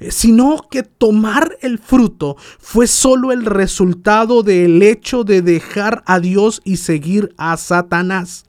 eh, 0.00 0.10
sino 0.10 0.66
que 0.68 0.82
tomar 0.82 1.56
el 1.60 1.78
fruto 1.78 2.36
fue 2.58 2.88
solo 2.88 3.30
el 3.30 3.44
resultado 3.44 4.42
del 4.42 4.82
hecho 4.82 5.22
de 5.22 5.40
dejar 5.40 6.02
a 6.06 6.18
Dios 6.18 6.60
y 6.64 6.78
seguir 6.78 7.32
a 7.36 7.56
Satanás. 7.56 8.44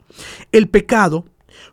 El 0.52 0.68
pecado 0.68 1.26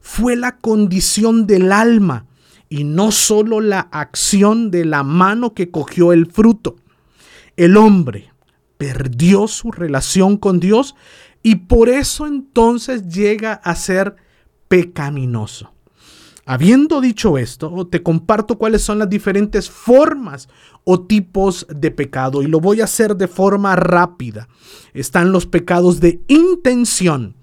fue 0.03 0.37
la 0.37 0.59
condición 0.59 1.47
del 1.47 1.73
alma 1.73 2.27
y 2.69 2.85
no 2.85 3.13
solo 3.13 3.63
la 3.63 3.81
acción 3.81 4.71
de 4.71 4.85
la 4.85 5.03
mano 5.03 5.55
que 5.55 5.71
cogió 5.71 6.13
el 6.13 6.27
fruto. 6.27 6.77
El 7.57 7.79
hombre 7.79 8.34
perdió 8.77 9.49
su 9.49 9.71
relación 9.71 10.37
con 10.37 10.61
Dios 10.61 10.95
y 11.43 11.57
por 11.57 11.89
eso 11.89 12.27
entonces 12.27 13.09
llega 13.09 13.53
a 13.55 13.75
ser 13.77 14.17
pecaminoso. 14.69 15.73
Habiendo 16.47 17.01
dicho 17.01 17.39
esto, 17.39 17.87
te 17.87 18.03
comparto 18.03 18.59
cuáles 18.59 18.83
son 18.83 18.99
las 18.99 19.09
diferentes 19.09 19.71
formas 19.71 20.49
o 20.85 21.01
tipos 21.01 21.67
de 21.71 21.91
pecado 21.91 22.43
y 22.43 22.47
lo 22.47 22.61
voy 22.61 22.83
a 22.83 22.85
hacer 22.85 23.17
de 23.17 23.29
forma 23.29 23.77
rápida. 23.77 24.49
Están 24.93 25.33
los 25.33 25.47
pecados 25.47 26.01
de 26.01 26.21
intención 26.29 27.37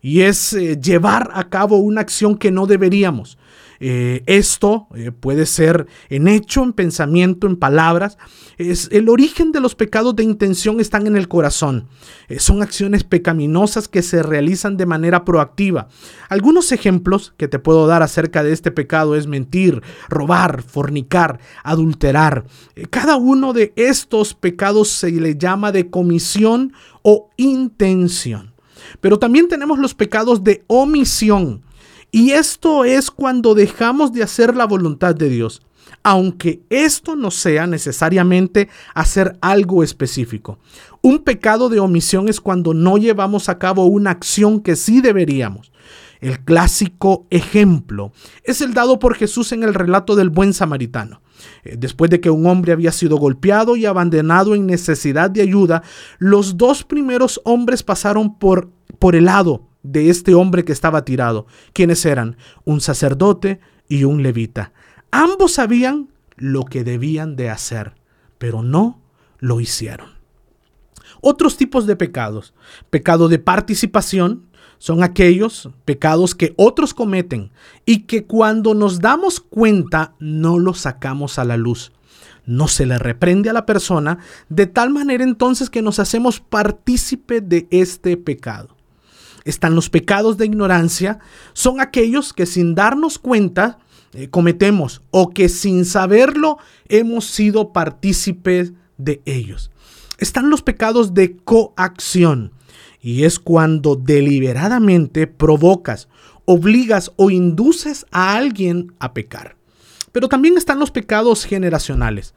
y 0.00 0.20
es 0.20 0.52
eh, 0.52 0.78
llevar 0.80 1.30
a 1.34 1.48
cabo 1.48 1.78
una 1.78 2.02
acción 2.02 2.38
que 2.38 2.52
no 2.52 2.66
deberíamos. 2.66 3.36
Eh, 3.80 4.22
esto 4.26 4.88
eh, 4.94 5.12
puede 5.12 5.46
ser 5.46 5.86
en 6.08 6.28
hecho, 6.28 6.62
en 6.62 6.72
pensamiento, 6.72 7.46
en 7.46 7.56
palabras. 7.56 8.18
Es, 8.58 8.88
el 8.92 9.08
origen 9.08 9.52
de 9.52 9.60
los 9.60 9.74
pecados 9.74 10.16
de 10.16 10.24
intención 10.24 10.80
están 10.80 11.06
en 11.06 11.16
el 11.16 11.28
corazón. 11.28 11.88
Eh, 12.28 12.38
son 12.38 12.62
acciones 12.62 13.04
pecaminosas 13.04 13.88
que 13.88 14.02
se 14.02 14.22
realizan 14.22 14.76
de 14.76 14.86
manera 14.86 15.24
proactiva. 15.24 15.88
Algunos 16.28 16.72
ejemplos 16.72 17.34
que 17.36 17.48
te 17.48 17.58
puedo 17.58 17.86
dar 17.86 18.02
acerca 18.02 18.42
de 18.42 18.52
este 18.52 18.70
pecado 18.70 19.16
es 19.16 19.26
mentir, 19.26 19.82
robar, 20.08 20.62
fornicar, 20.62 21.40
adulterar. 21.62 22.44
cada 22.90 23.16
uno 23.16 23.52
de 23.52 23.72
estos 23.76 24.34
pecados 24.34 24.88
se 24.88 25.10
le 25.10 25.36
llama 25.36 25.72
de 25.72 25.90
comisión 25.90 26.72
o 27.02 27.30
intención. 27.36 28.54
Pero 29.00 29.18
también 29.18 29.48
tenemos 29.48 29.78
los 29.78 29.94
pecados 29.94 30.44
de 30.44 30.64
omisión 30.68 31.62
y 32.10 32.32
esto 32.32 32.84
es 32.84 33.10
cuando 33.10 33.54
dejamos 33.54 34.12
de 34.12 34.22
hacer 34.22 34.56
la 34.56 34.66
voluntad 34.66 35.14
de 35.14 35.28
Dios, 35.28 35.62
aunque 36.02 36.62
esto 36.70 37.16
no 37.16 37.30
sea 37.30 37.66
necesariamente 37.66 38.68
hacer 38.94 39.36
algo 39.40 39.82
específico. 39.82 40.58
Un 41.02 41.20
pecado 41.20 41.68
de 41.68 41.80
omisión 41.80 42.28
es 42.28 42.40
cuando 42.40 42.74
no 42.74 42.96
llevamos 42.96 43.48
a 43.48 43.58
cabo 43.58 43.86
una 43.86 44.10
acción 44.10 44.60
que 44.60 44.76
sí 44.76 45.00
deberíamos. 45.00 45.72
El 46.20 46.40
clásico 46.40 47.26
ejemplo 47.30 48.12
es 48.44 48.60
el 48.60 48.72
dado 48.72 48.98
por 48.98 49.14
Jesús 49.14 49.52
en 49.52 49.62
el 49.62 49.74
relato 49.74 50.16
del 50.16 50.30
buen 50.30 50.54
samaritano. 50.54 51.20
Eh, 51.64 51.76
después 51.78 52.10
de 52.10 52.20
que 52.20 52.30
un 52.30 52.46
hombre 52.46 52.72
había 52.72 52.92
sido 52.92 53.16
golpeado 53.18 53.76
y 53.76 53.84
abandonado 53.84 54.54
en 54.54 54.66
necesidad 54.66 55.30
de 55.30 55.42
ayuda, 55.42 55.82
los 56.18 56.56
dos 56.56 56.84
primeros 56.84 57.40
hombres 57.44 57.82
pasaron 57.82 58.38
por, 58.38 58.70
por 58.98 59.14
el 59.14 59.26
lado 59.26 59.68
de 59.92 60.10
este 60.10 60.34
hombre 60.34 60.64
que 60.64 60.72
estaba 60.72 61.04
tirado. 61.04 61.46
¿Quiénes 61.72 62.04
eran? 62.04 62.36
Un 62.64 62.80
sacerdote 62.80 63.60
y 63.88 64.04
un 64.04 64.22
levita. 64.22 64.72
Ambos 65.10 65.54
sabían 65.54 66.08
lo 66.36 66.64
que 66.64 66.84
debían 66.84 67.36
de 67.36 67.50
hacer, 67.50 67.94
pero 68.38 68.62
no 68.62 69.00
lo 69.38 69.60
hicieron. 69.60 70.10
Otros 71.20 71.56
tipos 71.56 71.86
de 71.86 71.96
pecados. 71.96 72.54
Pecado 72.90 73.28
de 73.28 73.38
participación 73.38 74.46
son 74.78 75.02
aquellos 75.02 75.70
pecados 75.84 76.34
que 76.34 76.52
otros 76.56 76.92
cometen 76.92 77.50
y 77.86 78.00
que 78.00 78.26
cuando 78.26 78.74
nos 78.74 79.00
damos 79.00 79.40
cuenta 79.40 80.14
no 80.18 80.58
los 80.58 80.80
sacamos 80.80 81.38
a 81.38 81.44
la 81.44 81.56
luz. 81.56 81.92
No 82.44 82.68
se 82.68 82.86
le 82.86 82.98
reprende 82.98 83.50
a 83.50 83.54
la 83.54 83.66
persona 83.66 84.18
de 84.48 84.66
tal 84.66 84.90
manera 84.90 85.24
entonces 85.24 85.70
que 85.70 85.82
nos 85.82 85.98
hacemos 85.98 86.40
partícipe 86.40 87.40
de 87.40 87.66
este 87.70 88.16
pecado 88.16 88.75
están 89.46 89.74
los 89.74 89.88
pecados 89.88 90.36
de 90.36 90.44
ignorancia, 90.44 91.20
son 91.54 91.80
aquellos 91.80 92.32
que 92.32 92.46
sin 92.46 92.74
darnos 92.74 93.18
cuenta 93.18 93.78
eh, 94.12 94.28
cometemos 94.28 95.02
o 95.10 95.30
que 95.30 95.48
sin 95.48 95.84
saberlo 95.84 96.58
hemos 96.88 97.26
sido 97.26 97.72
partícipes 97.72 98.72
de 98.98 99.22
ellos. 99.24 99.70
Están 100.18 100.50
los 100.50 100.62
pecados 100.62 101.14
de 101.14 101.36
coacción 101.36 102.52
y 103.00 103.22
es 103.22 103.38
cuando 103.38 103.94
deliberadamente 103.94 105.28
provocas, 105.28 106.08
obligas 106.44 107.12
o 107.16 107.30
induces 107.30 108.04
a 108.10 108.34
alguien 108.36 108.92
a 108.98 109.14
pecar. 109.14 109.56
Pero 110.10 110.28
también 110.28 110.56
están 110.56 110.80
los 110.80 110.90
pecados 110.90 111.44
generacionales. 111.44 112.34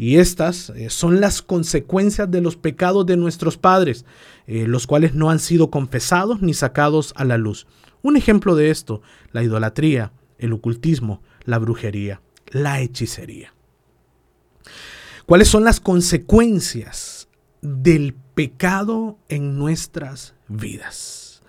Y 0.00 0.16
estas 0.16 0.70
eh, 0.70 0.88
son 0.88 1.20
las 1.20 1.42
consecuencias 1.42 2.30
de 2.30 2.40
los 2.40 2.56
pecados 2.56 3.04
de 3.04 3.18
nuestros 3.18 3.58
padres, 3.58 4.06
eh, 4.46 4.66
los 4.66 4.86
cuales 4.86 5.14
no 5.14 5.28
han 5.28 5.38
sido 5.40 5.70
confesados 5.70 6.40
ni 6.40 6.54
sacados 6.54 7.12
a 7.16 7.26
la 7.26 7.36
luz. 7.36 7.66
Un 8.00 8.16
ejemplo 8.16 8.56
de 8.56 8.70
esto, 8.70 9.02
la 9.32 9.42
idolatría, 9.42 10.10
el 10.38 10.54
ocultismo, 10.54 11.20
la 11.44 11.58
brujería, 11.58 12.22
la 12.46 12.80
hechicería. 12.80 13.52
¿Cuáles 15.26 15.48
son 15.48 15.64
las 15.64 15.80
consecuencias 15.80 17.28
del 17.60 18.14
pecado 18.14 19.18
en 19.28 19.58
nuestras 19.58 20.32
vidas? 20.48 21.42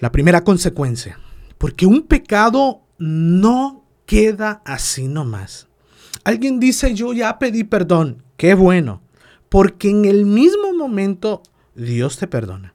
La 0.00 0.12
primera 0.12 0.44
consecuencia, 0.44 1.18
porque 1.56 1.86
un 1.86 2.02
pecado 2.02 2.82
no 2.98 3.86
queda 4.04 4.60
así 4.66 5.08
nomás. 5.08 5.65
Alguien 6.26 6.58
dice, 6.58 6.92
yo 6.92 7.12
ya 7.12 7.38
pedí 7.38 7.62
perdón. 7.62 8.24
Qué 8.36 8.54
bueno. 8.54 9.00
Porque 9.48 9.90
en 9.90 10.06
el 10.06 10.26
mismo 10.26 10.74
momento 10.74 11.40
Dios 11.76 12.18
te 12.18 12.26
perdona. 12.26 12.74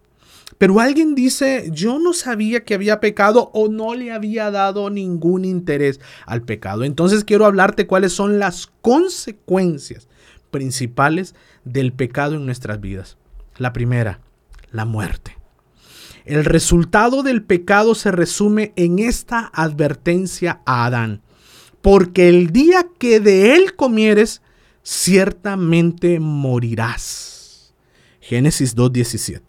Pero 0.57 0.79
alguien 0.79 1.15
dice, 1.15 1.69
yo 1.73 1.99
no 1.99 2.13
sabía 2.13 2.63
que 2.63 2.75
había 2.75 3.01
pecado 3.01 3.51
o 3.53 3.67
no 3.67 3.93
le 3.93 4.13
había 4.13 4.51
dado 4.51 4.89
ningún 4.89 5.43
interés 5.43 5.99
al 6.25 6.43
pecado. 6.43 6.85
Entonces 6.85 7.25
quiero 7.25 7.45
hablarte 7.45 7.87
cuáles 7.87 8.13
son 8.13 8.39
las 8.39 8.71
consecuencias 8.79 10.07
principales 10.49 11.35
del 11.65 11.91
pecado 11.91 12.35
en 12.35 12.45
nuestras 12.45 12.79
vidas. 12.79 13.17
La 13.57 13.73
primera, 13.73 14.21
la 14.71 14.85
muerte. 14.85 15.35
El 16.23 16.45
resultado 16.45 17.21
del 17.21 17.43
pecado 17.43 17.95
se 17.95 18.13
resume 18.13 18.71
en 18.77 18.99
esta 18.99 19.51
advertencia 19.53 20.61
a 20.65 20.85
Adán 20.85 21.21
porque 21.81 22.29
el 22.29 22.51
día 22.51 22.87
que 22.97 23.19
de 23.19 23.55
él 23.55 23.75
comieres, 23.75 24.41
ciertamente 24.83 26.19
morirás. 26.19 27.73
Génesis 28.19 28.75
2.17. 28.75 29.41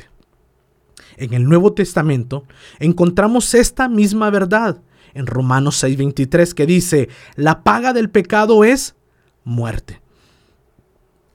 En 1.16 1.34
el 1.34 1.44
Nuevo 1.44 1.72
Testamento 1.72 2.44
encontramos 2.78 3.54
esta 3.54 3.88
misma 3.88 4.30
verdad 4.30 4.80
en 5.14 5.26
Romanos 5.26 5.82
6.23 5.84 6.54
que 6.54 6.66
dice, 6.66 7.08
la 7.36 7.62
paga 7.62 7.92
del 7.92 8.10
pecado 8.10 8.64
es 8.64 8.96
muerte. 9.44 10.00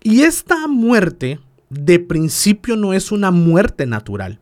Y 0.02 0.22
esta 0.22 0.68
muerte 0.68 1.40
de 1.70 2.00
principio 2.00 2.76
no 2.76 2.94
es 2.94 3.12
una 3.12 3.32
muerte 3.32 3.86
natural, 3.86 4.40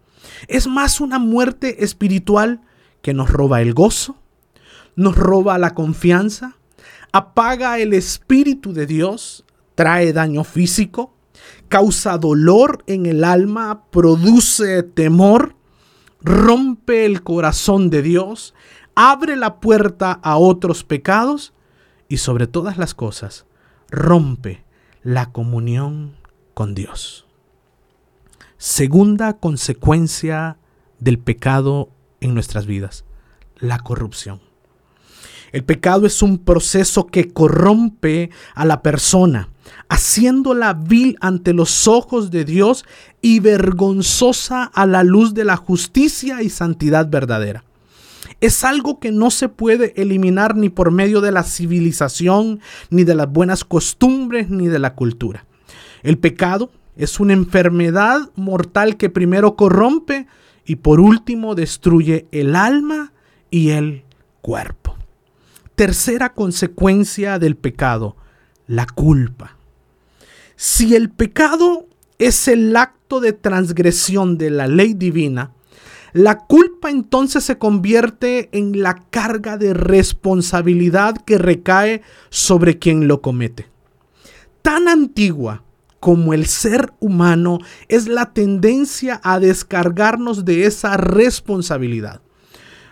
es 0.47 0.67
más 0.67 1.01
una 1.01 1.19
muerte 1.19 1.83
espiritual 1.83 2.61
que 3.01 3.13
nos 3.13 3.29
roba 3.29 3.61
el 3.61 3.73
gozo, 3.73 4.17
nos 4.95 5.15
roba 5.15 5.57
la 5.57 5.73
confianza, 5.73 6.57
apaga 7.11 7.79
el 7.79 7.93
Espíritu 7.93 8.73
de 8.73 8.85
Dios, 8.85 9.45
trae 9.75 10.13
daño 10.13 10.43
físico, 10.43 11.13
causa 11.67 12.17
dolor 12.17 12.83
en 12.87 13.05
el 13.05 13.23
alma, 13.23 13.85
produce 13.91 14.83
temor, 14.83 15.55
rompe 16.21 17.05
el 17.05 17.23
corazón 17.23 17.89
de 17.89 18.01
Dios, 18.01 18.53
abre 18.95 19.35
la 19.35 19.59
puerta 19.59 20.11
a 20.11 20.37
otros 20.37 20.83
pecados 20.83 21.53
y 22.07 22.17
sobre 22.17 22.47
todas 22.47 22.77
las 22.77 22.93
cosas 22.93 23.45
rompe 23.89 24.63
la 25.03 25.31
comunión 25.31 26.15
con 26.53 26.75
Dios. 26.75 27.25
Segunda 28.57 29.37
consecuencia 29.37 30.57
del 30.99 31.19
pecado 31.19 31.89
en 32.21 32.33
nuestras 32.33 32.65
vidas, 32.65 33.05
la 33.57 33.79
corrupción. 33.79 34.41
El 35.55 35.63
pecado 35.63 36.05
es 36.05 36.21
un 36.21 36.39
proceso 36.39 37.07
que 37.07 37.29
corrompe 37.31 38.29
a 38.55 38.65
la 38.65 38.81
persona, 38.81 39.47
haciéndola 39.87 40.73
vil 40.73 41.15
ante 41.21 41.53
los 41.53 41.87
ojos 41.87 42.29
de 42.29 42.43
Dios 42.43 42.83
y 43.21 43.39
vergonzosa 43.39 44.65
a 44.65 44.85
la 44.85 45.03
luz 45.03 45.33
de 45.33 45.45
la 45.45 45.55
justicia 45.55 46.41
y 46.41 46.49
santidad 46.49 47.09
verdadera. 47.09 47.63
Es 48.41 48.65
algo 48.65 48.99
que 48.99 49.13
no 49.13 49.31
se 49.31 49.47
puede 49.47 49.93
eliminar 49.95 50.57
ni 50.57 50.67
por 50.67 50.91
medio 50.91 51.21
de 51.21 51.31
la 51.31 51.43
civilización, 51.43 52.59
ni 52.89 53.05
de 53.05 53.15
las 53.15 53.31
buenas 53.31 53.63
costumbres, 53.63 54.49
ni 54.49 54.67
de 54.67 54.79
la 54.79 54.93
cultura. 54.93 55.45
El 56.03 56.17
pecado 56.17 56.69
es 56.97 57.21
una 57.21 57.31
enfermedad 57.31 58.29
mortal 58.35 58.97
que 58.97 59.09
primero 59.09 59.55
corrompe 59.55 60.27
y 60.65 60.75
por 60.75 60.99
último 60.99 61.55
destruye 61.55 62.27
el 62.33 62.57
alma 62.57 63.13
y 63.49 63.69
el 63.69 64.03
cuerpo. 64.41 64.97
Tercera 65.75 66.33
consecuencia 66.33 67.37
del 67.37 67.55
pecado, 67.57 68.15
la 68.65 68.85
culpa. 68.85 69.57
Si 70.55 70.95
el 70.95 71.09
pecado 71.09 71.87
es 72.17 72.47
el 72.47 72.75
acto 72.75 73.19
de 73.19 73.33
transgresión 73.33 74.37
de 74.37 74.49
la 74.51 74.67
ley 74.67 74.93
divina, 74.93 75.51
la 76.13 76.37
culpa 76.37 76.89
entonces 76.89 77.43
se 77.43 77.57
convierte 77.57 78.47
en 78.57 78.81
la 78.81 78.95
carga 79.09 79.57
de 79.57 79.73
responsabilidad 79.73 81.17
que 81.25 81.37
recae 81.37 82.03
sobre 82.29 82.79
quien 82.79 83.09
lo 83.09 83.21
comete. 83.21 83.67
Tan 84.61 84.87
antigua 84.87 85.63
como 85.99 86.33
el 86.33 86.45
ser 86.45 86.93
humano 87.01 87.59
es 87.89 88.07
la 88.07 88.31
tendencia 88.31 89.19
a 89.23 89.41
descargarnos 89.41 90.45
de 90.45 90.65
esa 90.65 90.95
responsabilidad. 90.95 92.21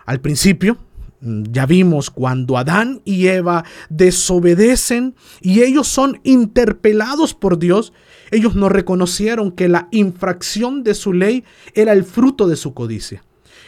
Al 0.05 0.19
principio, 0.19 0.77
ya 1.23 1.65
vimos 1.65 2.09
cuando 2.09 2.57
Adán 2.57 3.01
y 3.05 3.27
Eva 3.27 3.63
desobedecen 3.89 5.15
y 5.41 5.61
ellos 5.61 5.87
son 5.87 6.19
interpelados 6.23 7.33
por 7.33 7.59
Dios, 7.59 7.93
ellos 8.31 8.55
no 8.55 8.69
reconocieron 8.69 9.51
que 9.51 9.69
la 9.69 9.87
infracción 9.91 10.83
de 10.83 10.93
su 10.95 11.13
ley 11.13 11.43
era 11.73 11.93
el 11.93 12.03
fruto 12.03 12.47
de 12.47 12.55
su 12.55 12.73
codicia. 12.73 13.23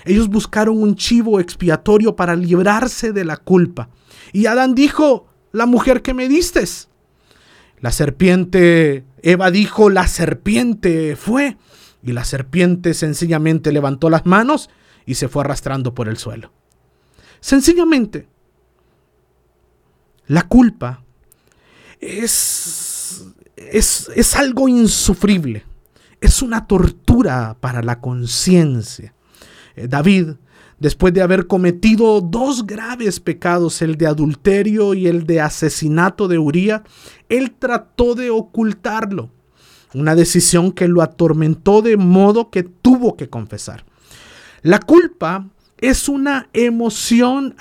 Ellos 0.06 0.28
buscaron 0.28 0.82
un 0.82 0.96
chivo 0.96 1.40
expiatorio 1.40 2.16
para 2.16 2.36
librarse 2.36 3.12
de 3.12 3.26
la 3.26 3.38
culpa. 3.38 3.90
Y 4.34 4.46
Adán 4.46 4.76
dijo, 4.76 5.28
la 5.52 5.66
mujer 5.66 6.02
que 6.02 6.14
me 6.14 6.28
distes. 6.28 6.90
La 7.80 7.92
serpiente, 7.92 9.06
Eva 9.22 9.50
dijo, 9.50 9.90
la 9.90 10.08
serpiente 10.08 11.16
fue. 11.16 11.58
Y 12.04 12.12
la 12.12 12.24
serpiente 12.24 12.94
sencillamente 12.94 13.72
levantó 13.72 14.10
las 14.10 14.26
manos 14.26 14.70
y 15.06 15.16
se 15.16 15.28
fue 15.28 15.44
arrastrando 15.44 15.96
por 15.96 16.08
el 16.08 16.18
suelo. 16.18 16.52
Sencillamente, 17.46 18.28
la 20.26 20.48
culpa 20.48 21.04
es, 22.00 23.24
es, 23.56 24.10
es 24.16 24.36
algo 24.36 24.68
insufrible. 24.68 25.64
Es 26.20 26.42
una 26.42 26.66
tortura 26.66 27.56
para 27.60 27.84
la 27.84 28.02
conciencia. 28.02 29.14
Eh, 29.76 29.88
David 29.88 30.30
después 30.80 31.14
de 31.14 31.22
haber 31.22 31.46
cometido 31.46 32.20
dos 32.20 32.66
graves 32.66 33.20
pecados, 33.20 33.80
el 33.84 33.96
de 33.96 34.08
adulterio 34.08 34.96
y 34.96 35.06
el 35.06 35.28
de 35.28 35.42
asesinato 35.42 36.28
de 36.28 36.40
Uría, 36.40 36.82
él 37.30 37.52
trató 37.60 38.16
de 38.16 38.32
ocultarlo. 38.32 39.30
Una 39.94 40.16
decisión 40.16 40.72
que 40.72 40.88
lo 40.88 41.04
atormentó 41.04 41.84
de 41.84 41.96
modo 41.96 42.50
que 42.50 42.64
tuvo 42.64 43.16
que 43.16 43.30
confesar. 43.30 43.86
La 44.64 44.80
culpa 44.80 45.48
es 45.90 46.10
una 46.10 46.50
emoción 46.54 47.56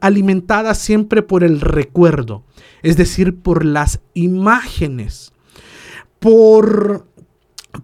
alimentada 0.00 0.74
siempre 0.74 1.22
por 1.22 1.44
el 1.44 1.60
recuerdo, 1.60 2.44
es 2.82 2.96
decir, 2.96 3.40
por 3.40 3.64
las 3.64 4.00
imágenes, 4.14 5.32
por, 6.18 7.06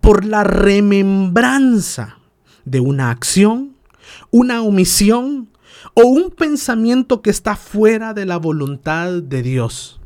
por 0.01 0.25
la 0.25 0.45
remembranza 0.45 2.19
de 2.65 2.81
una 2.81 3.11
acción 3.11 3.77
una 4.31 4.63
omisión 4.63 5.51
o 5.95 6.03
un 6.03 6.31
pensamiento 6.31 7.23
que 7.23 7.31
está 7.31 7.57
fuera 7.57 8.15
de 8.15 8.27
la 8.27 8.37
voluntad 8.37 9.23
de 9.23 9.43
Dios 9.43 10.01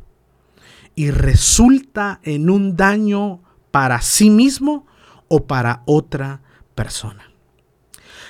y 0.95 1.11
resulta 1.11 2.19
en 2.23 2.49
un 2.49 2.75
daño 2.75 3.41
para 3.71 4.01
sí 4.01 4.29
mismo 4.29 4.85
o 5.27 5.47
para 5.47 5.83
otra 5.85 6.41
persona. 6.75 7.30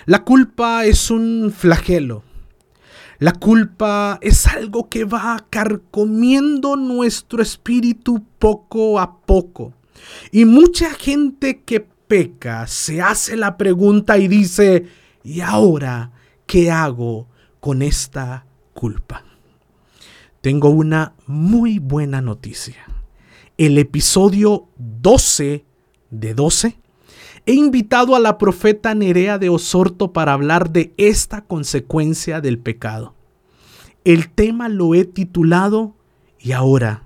La 0.05 0.23
culpa 0.23 0.85
es 0.85 1.11
un 1.11 1.53
flagelo. 1.55 2.23
La 3.19 3.33
culpa 3.33 4.17
es 4.21 4.47
algo 4.47 4.89
que 4.89 5.05
va 5.05 5.45
carcomiendo 5.49 6.75
nuestro 6.75 7.41
espíritu 7.41 8.25
poco 8.39 8.99
a 8.99 9.21
poco. 9.21 9.73
Y 10.31 10.45
mucha 10.45 10.91
gente 10.91 11.61
que 11.61 11.81
peca 11.81 12.65
se 12.65 13.01
hace 13.01 13.37
la 13.37 13.57
pregunta 13.57 14.17
y 14.17 14.27
dice, 14.27 14.87
¿Y 15.23 15.41
ahora 15.41 16.11
qué 16.47 16.71
hago 16.71 17.27
con 17.59 17.81
esta 17.81 18.45
culpa? 18.73 19.23
Tengo 20.41 20.69
una 20.69 21.13
muy 21.27 21.77
buena 21.77 22.21
noticia. 22.21 22.87
El 23.57 23.77
episodio 23.77 24.69
12 24.77 25.65
de 26.09 26.33
12 26.33 26.80
he 27.45 27.53
invitado 27.53 28.15
a 28.15 28.19
la 28.19 28.37
profeta 28.37 28.93
Nerea 28.95 29.37
de 29.37 29.49
Osorto 29.49 30.13
para 30.13 30.33
hablar 30.33 30.71
de 30.71 30.93
esta 30.97 31.41
consecuencia 31.41 32.41
del 32.41 32.59
pecado. 32.59 33.15
El 34.03 34.29
tema 34.29 34.69
lo 34.69 34.95
he 34.95 35.05
titulado 35.05 35.95
¿Y 36.39 36.53
ahora 36.53 37.03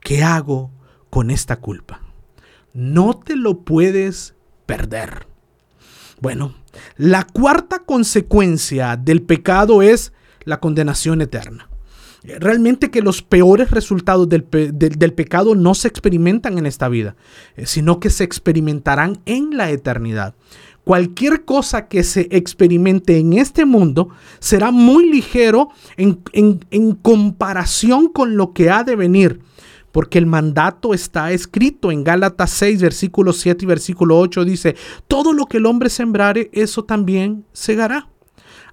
qué 0.00 0.22
hago 0.22 0.70
con 1.10 1.30
esta 1.30 1.56
culpa? 1.56 2.02
No 2.74 3.14
te 3.14 3.34
lo 3.34 3.60
puedes 3.60 4.34
perder. 4.66 5.26
Bueno, 6.20 6.54
la 6.96 7.24
cuarta 7.24 7.80
consecuencia 7.80 8.96
del 8.96 9.22
pecado 9.22 9.82
es 9.82 10.12
la 10.44 10.60
condenación 10.60 11.22
eterna. 11.22 11.68
Realmente 12.22 12.90
que 12.90 13.00
los 13.00 13.22
peores 13.22 13.70
resultados 13.70 14.28
del, 14.28 14.42
pecado 14.42 15.54
no 15.54 15.74
se 15.74 15.88
experimentan 15.88 16.58
en 16.58 16.66
esta 16.66 16.88
vida, 16.88 17.16
eh, 17.56 17.64
sino 17.64 18.00
que 18.00 18.10
se 18.10 18.24
experimentarán 18.24 19.20
en 19.24 19.56
la 19.56 19.70
eternidad. 19.70 20.34
Cualquier 20.82 21.44
cosa 21.44 21.86
que 21.86 22.02
se 22.02 22.28
experimente 22.30 23.18
en 23.18 23.34
este 23.34 23.64
mundo 23.64 24.08
será 24.40 24.70
muy 24.70 25.08
ligero 25.10 25.68
en, 25.96 26.20
en 26.32 26.92
comparación 26.94 28.08
con 28.08 28.36
lo 28.36 28.52
que 28.52 28.70
ha 28.70 28.84
de 28.84 28.96
venir 28.96 29.40
porque 29.92 30.18
el 30.18 30.26
mandato 30.26 30.94
está 30.94 31.32
escrito 31.32 31.90
en 31.90 32.04
Gálatas 32.04 32.50
6, 32.50 32.82
versículo 32.82 33.32
7 33.32 33.64
y 33.64 33.66
versículo 33.66 34.18
8, 34.18 34.44
dice, 34.44 34.76
todo 35.06 35.32
lo 35.32 35.46
que 35.46 35.56
el 35.56 35.66
hombre 35.66 35.90
sembrare, 35.90 36.50
eso 36.52 36.84
también 36.84 37.44
segará. 37.52 38.08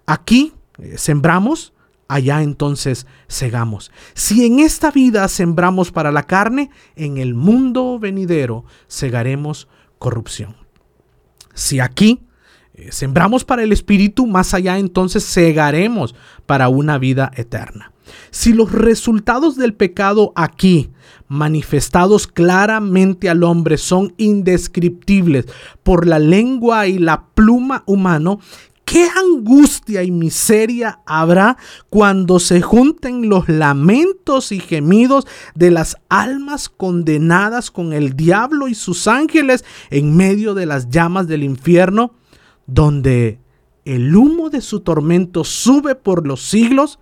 Aquí 0.06 0.54
eh, 0.78 0.98
sembramos, 0.98 1.74
allá 2.08 2.42
entonces 2.42 3.08
segamos. 3.28 3.92
Si 4.14 4.46
en 4.46 4.60
esta 4.60 4.92
vida 4.92 5.28
sembramos 5.28 5.92
para 5.92 6.12
la 6.12 6.24
carne, 6.24 6.70
en 6.96 7.18
el 7.18 7.34
mundo 7.34 8.00
venidero 8.00 8.66
segaremos 8.88 9.68
corrupción. 10.00 10.56
Si 11.54 11.80
aquí 11.80 12.22
eh, 12.74 12.92
sembramos 12.92 13.46
para 13.46 13.64
el 13.64 13.72
espíritu, 13.72 14.28
más 14.28 14.54
allá 14.54 14.78
entonces 14.78 15.24
segaremos 15.24 16.16
para 16.46 16.70
una 16.70 16.98
vida 16.98 17.32
eterna. 17.36 17.92
Si 18.30 18.54
los 18.54 18.72
resultados 18.72 19.56
del 19.56 19.74
pecado 19.74 20.32
aquí, 20.36 20.92
manifestados 21.28 22.28
claramente 22.28 23.30
al 23.30 23.44
hombre, 23.44 23.78
son 23.78 24.14
indescriptibles 24.18 25.46
por 25.84 26.06
la 26.06 26.20
lengua 26.20 26.88
y 26.88 27.00
la 27.00 27.28
pluma 27.34 27.84
humano, 27.88 28.40
¿Qué 28.86 29.10
angustia 29.10 30.04
y 30.04 30.12
miseria 30.12 31.00
habrá 31.08 31.58
cuando 31.90 32.40
se 32.40 32.62
junten 32.62 33.30
los 33.30 33.50
lamentos 33.50 34.52
y 34.52 34.60
gemidos 34.60 35.26
de 35.56 35.72
las 35.72 35.98
almas 36.08 36.70
condenadas 36.70 37.72
con 37.72 37.94
el 37.94 38.16
diablo 38.16 38.68
y 38.68 38.76
sus 38.76 39.08
ángeles 39.08 39.66
en 39.90 40.16
medio 40.16 40.54
de 40.54 40.68
las 40.68 40.90
llamas 40.90 41.28
del 41.28 41.44
infierno, 41.44 42.14
donde 42.68 43.40
el 43.86 44.16
humo 44.16 44.52
de 44.52 44.62
su 44.62 44.82
tormento 44.82 45.44
sube 45.44 45.96
por 45.96 46.28
los 46.28 46.44
siglos 46.44 47.00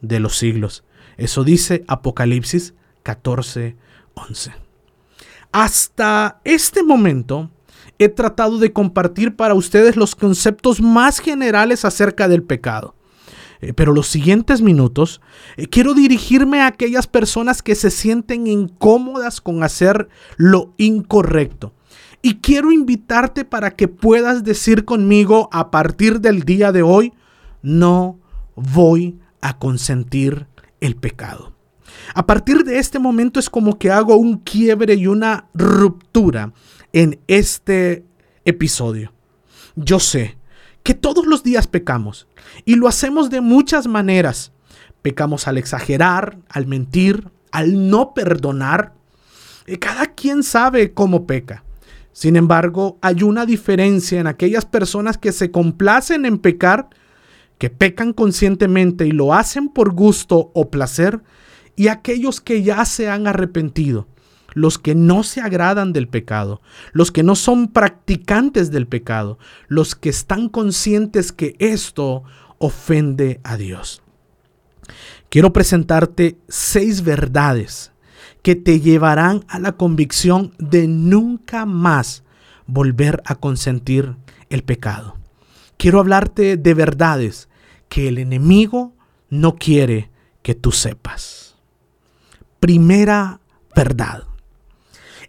de 0.00 0.20
los 0.20 0.38
siglos. 0.38 0.84
Eso 1.16 1.42
dice 1.42 1.84
Apocalipsis 1.88 2.74
14, 3.02 3.76
11. 4.14 4.52
Hasta 5.50 6.40
este 6.44 6.84
momento 6.84 7.50
he 7.98 8.08
tratado 8.08 8.58
de 8.58 8.72
compartir 8.72 9.36
para 9.36 9.54
ustedes 9.54 9.96
los 9.96 10.14
conceptos 10.14 10.80
más 10.80 11.18
generales 11.18 11.84
acerca 11.84 12.28
del 12.28 12.42
pecado. 12.42 12.94
Eh, 13.60 13.72
pero 13.72 13.92
los 13.92 14.06
siguientes 14.06 14.60
minutos 14.60 15.20
eh, 15.56 15.66
quiero 15.66 15.94
dirigirme 15.94 16.60
a 16.60 16.66
aquellas 16.66 17.06
personas 17.06 17.62
que 17.62 17.74
se 17.74 17.90
sienten 17.90 18.46
incómodas 18.46 19.40
con 19.40 19.62
hacer 19.62 20.08
lo 20.36 20.74
incorrecto. 20.76 21.72
Y 22.22 22.36
quiero 22.36 22.72
invitarte 22.72 23.44
para 23.44 23.70
que 23.70 23.88
puedas 23.88 24.44
decir 24.44 24.84
conmigo 24.84 25.48
a 25.52 25.70
partir 25.70 26.20
del 26.20 26.42
día 26.42 26.72
de 26.72 26.82
hoy, 26.82 27.12
no 27.62 28.18
voy 28.56 29.18
a 29.40 29.58
consentir 29.58 30.46
el 30.80 30.96
pecado. 30.96 31.54
A 32.14 32.26
partir 32.26 32.64
de 32.64 32.78
este 32.78 32.98
momento 32.98 33.38
es 33.38 33.48
como 33.48 33.78
que 33.78 33.90
hago 33.90 34.16
un 34.16 34.38
quiebre 34.38 34.94
y 34.94 35.06
una 35.06 35.48
ruptura 35.54 36.52
en 36.96 37.20
este 37.26 38.06
episodio. 38.46 39.12
Yo 39.74 40.00
sé 40.00 40.38
que 40.82 40.94
todos 40.94 41.26
los 41.26 41.42
días 41.42 41.66
pecamos 41.66 42.26
y 42.64 42.76
lo 42.76 42.88
hacemos 42.88 43.28
de 43.28 43.42
muchas 43.42 43.86
maneras. 43.86 44.52
Pecamos 45.02 45.46
al 45.46 45.58
exagerar, 45.58 46.38
al 46.48 46.66
mentir, 46.66 47.28
al 47.52 47.90
no 47.90 48.14
perdonar. 48.14 48.94
Cada 49.78 50.06
quien 50.14 50.42
sabe 50.42 50.94
cómo 50.94 51.26
peca. 51.26 51.64
Sin 52.12 52.34
embargo, 52.34 52.96
hay 53.02 53.22
una 53.22 53.44
diferencia 53.44 54.18
en 54.18 54.26
aquellas 54.26 54.64
personas 54.64 55.18
que 55.18 55.32
se 55.32 55.50
complacen 55.50 56.24
en 56.24 56.38
pecar 56.38 56.88
que 57.58 57.68
pecan 57.68 58.14
conscientemente 58.14 59.06
y 59.06 59.12
lo 59.12 59.34
hacen 59.34 59.68
por 59.68 59.92
gusto 59.92 60.50
o 60.54 60.70
placer, 60.70 61.20
y 61.74 61.88
aquellos 61.88 62.40
que 62.40 62.62
ya 62.62 62.84
se 62.86 63.08
han 63.08 63.26
arrepentido, 63.26 64.08
los 64.56 64.78
que 64.78 64.94
no 64.94 65.22
se 65.22 65.42
agradan 65.42 65.92
del 65.92 66.08
pecado, 66.08 66.62
los 66.92 67.12
que 67.12 67.22
no 67.22 67.36
son 67.36 67.68
practicantes 67.68 68.70
del 68.70 68.86
pecado, 68.86 69.38
los 69.68 69.94
que 69.94 70.08
están 70.08 70.48
conscientes 70.48 71.30
que 71.30 71.56
esto 71.58 72.22
ofende 72.56 73.38
a 73.44 73.58
Dios. 73.58 74.02
Quiero 75.28 75.52
presentarte 75.52 76.38
seis 76.48 77.02
verdades 77.02 77.92
que 78.40 78.56
te 78.56 78.80
llevarán 78.80 79.44
a 79.46 79.58
la 79.58 79.72
convicción 79.72 80.54
de 80.58 80.88
nunca 80.88 81.66
más 81.66 82.24
volver 82.66 83.22
a 83.26 83.34
consentir 83.34 84.16
el 84.48 84.64
pecado. 84.64 85.18
Quiero 85.76 86.00
hablarte 86.00 86.56
de 86.56 86.72
verdades 86.72 87.50
que 87.90 88.08
el 88.08 88.16
enemigo 88.16 88.94
no 89.28 89.56
quiere 89.56 90.10
que 90.40 90.54
tú 90.54 90.72
sepas. 90.72 91.56
Primera 92.58 93.40
verdad. 93.74 94.24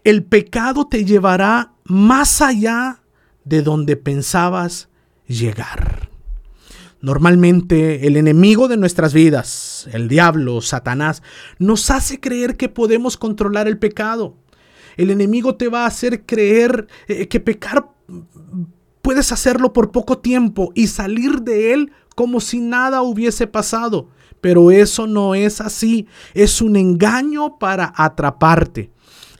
El 0.08 0.24
pecado 0.24 0.86
te 0.86 1.04
llevará 1.04 1.74
más 1.84 2.40
allá 2.40 3.02
de 3.44 3.60
donde 3.60 3.94
pensabas 3.94 4.88
llegar. 5.26 6.08
Normalmente 7.02 8.06
el 8.06 8.16
enemigo 8.16 8.68
de 8.68 8.78
nuestras 8.78 9.12
vidas, 9.12 9.86
el 9.92 10.08
diablo, 10.08 10.62
Satanás, 10.62 11.22
nos 11.58 11.90
hace 11.90 12.20
creer 12.20 12.56
que 12.56 12.70
podemos 12.70 13.18
controlar 13.18 13.68
el 13.68 13.76
pecado. 13.76 14.34
El 14.96 15.10
enemigo 15.10 15.56
te 15.56 15.68
va 15.68 15.82
a 15.82 15.88
hacer 15.88 16.24
creer 16.24 16.86
eh, 17.06 17.28
que 17.28 17.38
pecar 17.38 17.90
puedes 19.02 19.30
hacerlo 19.30 19.74
por 19.74 19.90
poco 19.90 20.16
tiempo 20.16 20.72
y 20.74 20.86
salir 20.86 21.42
de 21.42 21.74
él 21.74 21.92
como 22.16 22.40
si 22.40 22.60
nada 22.60 23.02
hubiese 23.02 23.46
pasado. 23.46 24.08
Pero 24.40 24.70
eso 24.70 25.06
no 25.06 25.34
es 25.34 25.60
así. 25.60 26.06
Es 26.32 26.62
un 26.62 26.76
engaño 26.76 27.58
para 27.58 27.92
atraparte. 27.94 28.90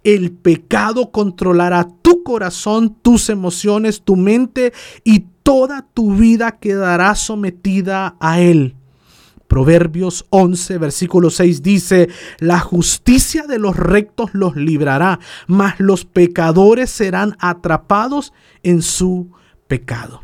El 0.08 0.32
pecado 0.32 1.10
controlará 1.10 1.86
tu 2.00 2.22
corazón, 2.22 2.96
tus 3.02 3.28
emociones, 3.28 4.00
tu 4.00 4.16
mente 4.16 4.72
y 5.04 5.26
toda 5.42 5.86
tu 5.92 6.14
vida 6.14 6.52
quedará 6.52 7.14
sometida 7.14 8.16
a 8.18 8.40
él. 8.40 8.74
Proverbios 9.48 10.24
11, 10.30 10.78
versículo 10.78 11.28
6 11.28 11.62
dice, 11.62 12.08
la 12.38 12.58
justicia 12.58 13.42
de 13.42 13.58
los 13.58 13.76
rectos 13.76 14.30
los 14.32 14.56
librará, 14.56 15.20
mas 15.46 15.78
los 15.78 16.06
pecadores 16.06 16.88
serán 16.88 17.36
atrapados 17.38 18.32
en 18.62 18.80
su 18.80 19.30
pecado. 19.66 20.22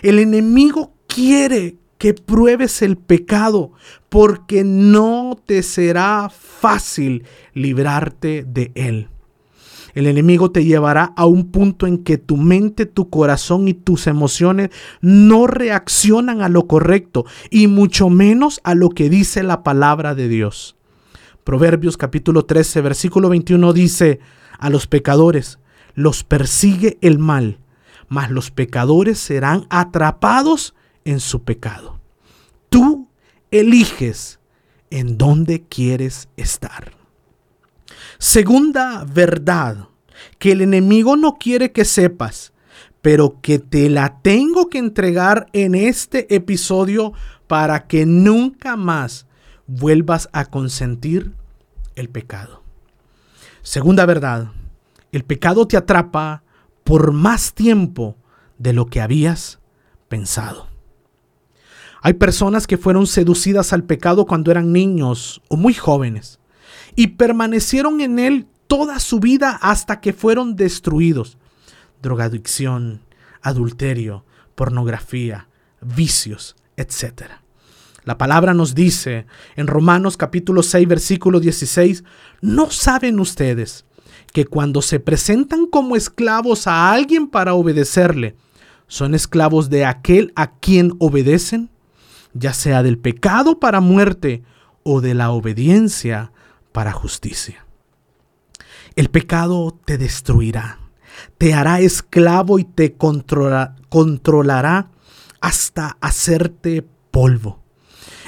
El 0.00 0.20
enemigo 0.20 0.92
quiere 1.08 1.76
que 1.98 2.14
pruebes 2.14 2.80
el 2.82 2.96
pecado, 2.96 3.72
porque 4.08 4.64
no 4.64 5.36
te 5.44 5.62
será 5.62 6.30
fácil 6.30 7.24
librarte 7.52 8.44
de 8.46 8.72
él. 8.74 9.08
El 9.94 10.06
enemigo 10.06 10.52
te 10.52 10.64
llevará 10.64 11.12
a 11.16 11.26
un 11.26 11.50
punto 11.50 11.86
en 11.86 11.98
que 12.04 12.18
tu 12.18 12.36
mente, 12.36 12.86
tu 12.86 13.10
corazón 13.10 13.66
y 13.66 13.74
tus 13.74 14.06
emociones 14.06 14.70
no 15.00 15.48
reaccionan 15.48 16.40
a 16.40 16.48
lo 16.48 16.68
correcto 16.68 17.26
y 17.50 17.66
mucho 17.66 18.08
menos 18.08 18.60
a 18.62 18.74
lo 18.74 18.90
que 18.90 19.10
dice 19.10 19.42
la 19.42 19.64
palabra 19.64 20.14
de 20.14 20.28
Dios. 20.28 20.76
Proverbios 21.42 21.96
capítulo 21.96 22.44
13, 22.44 22.80
versículo 22.80 23.28
21 23.28 23.72
dice, 23.72 24.20
a 24.58 24.70
los 24.70 24.86
pecadores 24.86 25.58
los 25.94 26.22
persigue 26.22 26.98
el 27.00 27.18
mal, 27.18 27.58
mas 28.08 28.30
los 28.30 28.52
pecadores 28.52 29.18
serán 29.18 29.66
atrapados 29.68 30.74
en 31.08 31.20
su 31.20 31.42
pecado. 31.42 31.98
Tú 32.68 33.08
eliges 33.50 34.40
en 34.90 35.16
dónde 35.16 35.64
quieres 35.66 36.28
estar. 36.36 36.92
Segunda 38.18 39.06
verdad 39.10 39.88
que 40.38 40.52
el 40.52 40.60
enemigo 40.60 41.16
no 41.16 41.38
quiere 41.38 41.72
que 41.72 41.86
sepas, 41.86 42.52
pero 43.00 43.40
que 43.40 43.58
te 43.58 43.88
la 43.88 44.20
tengo 44.20 44.68
que 44.68 44.76
entregar 44.76 45.46
en 45.54 45.74
este 45.74 46.34
episodio 46.34 47.14
para 47.46 47.86
que 47.86 48.04
nunca 48.04 48.76
más 48.76 49.26
vuelvas 49.66 50.28
a 50.32 50.44
consentir 50.44 51.32
el 51.94 52.10
pecado. 52.10 52.62
Segunda 53.62 54.04
verdad, 54.04 54.52
el 55.12 55.24
pecado 55.24 55.66
te 55.66 55.78
atrapa 55.78 56.42
por 56.84 57.12
más 57.12 57.54
tiempo 57.54 58.18
de 58.58 58.74
lo 58.74 58.84
que 58.86 59.00
habías 59.00 59.58
pensado. 60.08 60.67
Hay 62.00 62.14
personas 62.14 62.66
que 62.66 62.78
fueron 62.78 63.06
seducidas 63.06 63.72
al 63.72 63.84
pecado 63.84 64.26
cuando 64.26 64.50
eran 64.50 64.72
niños 64.72 65.42
o 65.48 65.56
muy 65.56 65.74
jóvenes 65.74 66.38
y 66.94 67.08
permanecieron 67.08 68.00
en 68.00 68.18
él 68.18 68.46
toda 68.66 69.00
su 69.00 69.18
vida 69.18 69.58
hasta 69.60 70.00
que 70.00 70.12
fueron 70.12 70.54
destruidos. 70.54 71.38
Drogadicción, 72.00 73.02
adulterio, 73.42 74.24
pornografía, 74.54 75.48
vicios, 75.80 76.56
etc. 76.76 77.24
La 78.04 78.16
palabra 78.16 78.54
nos 78.54 78.74
dice 78.74 79.26
en 79.56 79.66
Romanos 79.66 80.16
capítulo 80.16 80.62
6 80.62 80.86
versículo 80.86 81.40
16, 81.40 82.04
¿no 82.40 82.70
saben 82.70 83.20
ustedes 83.20 83.84
que 84.32 84.44
cuando 84.44 84.82
se 84.82 85.00
presentan 85.00 85.66
como 85.66 85.96
esclavos 85.96 86.66
a 86.66 86.92
alguien 86.92 87.28
para 87.28 87.54
obedecerle, 87.54 88.36
son 88.86 89.14
esclavos 89.14 89.68
de 89.68 89.84
aquel 89.84 90.32
a 90.36 90.52
quien 90.58 90.94
obedecen? 90.98 91.70
Ya 92.34 92.52
sea 92.52 92.82
del 92.82 92.98
pecado 92.98 93.58
para 93.60 93.80
muerte 93.80 94.42
o 94.82 95.00
de 95.00 95.14
la 95.14 95.30
obediencia 95.30 96.32
para 96.72 96.92
justicia. 96.92 97.66
El 98.96 99.10
pecado 99.10 99.78
te 99.84 99.98
destruirá, 99.98 100.78
te 101.38 101.54
hará 101.54 101.80
esclavo 101.80 102.58
y 102.58 102.64
te 102.64 102.96
controlará 102.96 104.90
hasta 105.40 105.96
hacerte 106.00 106.86
polvo. 107.10 107.62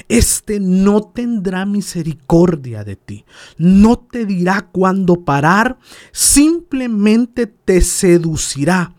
Este 0.09 0.61
no 0.61 1.03
tendrá 1.03 1.67
misericordia 1.67 2.85
de 2.85 2.97
ti, 2.97 3.25
no 3.59 3.99
te 3.99 4.27
dirá 4.27 4.69
cuándo 4.73 5.25
parar, 5.25 5.79
simplemente 6.11 7.47
te 7.47 7.81
seducirá, 7.81 8.95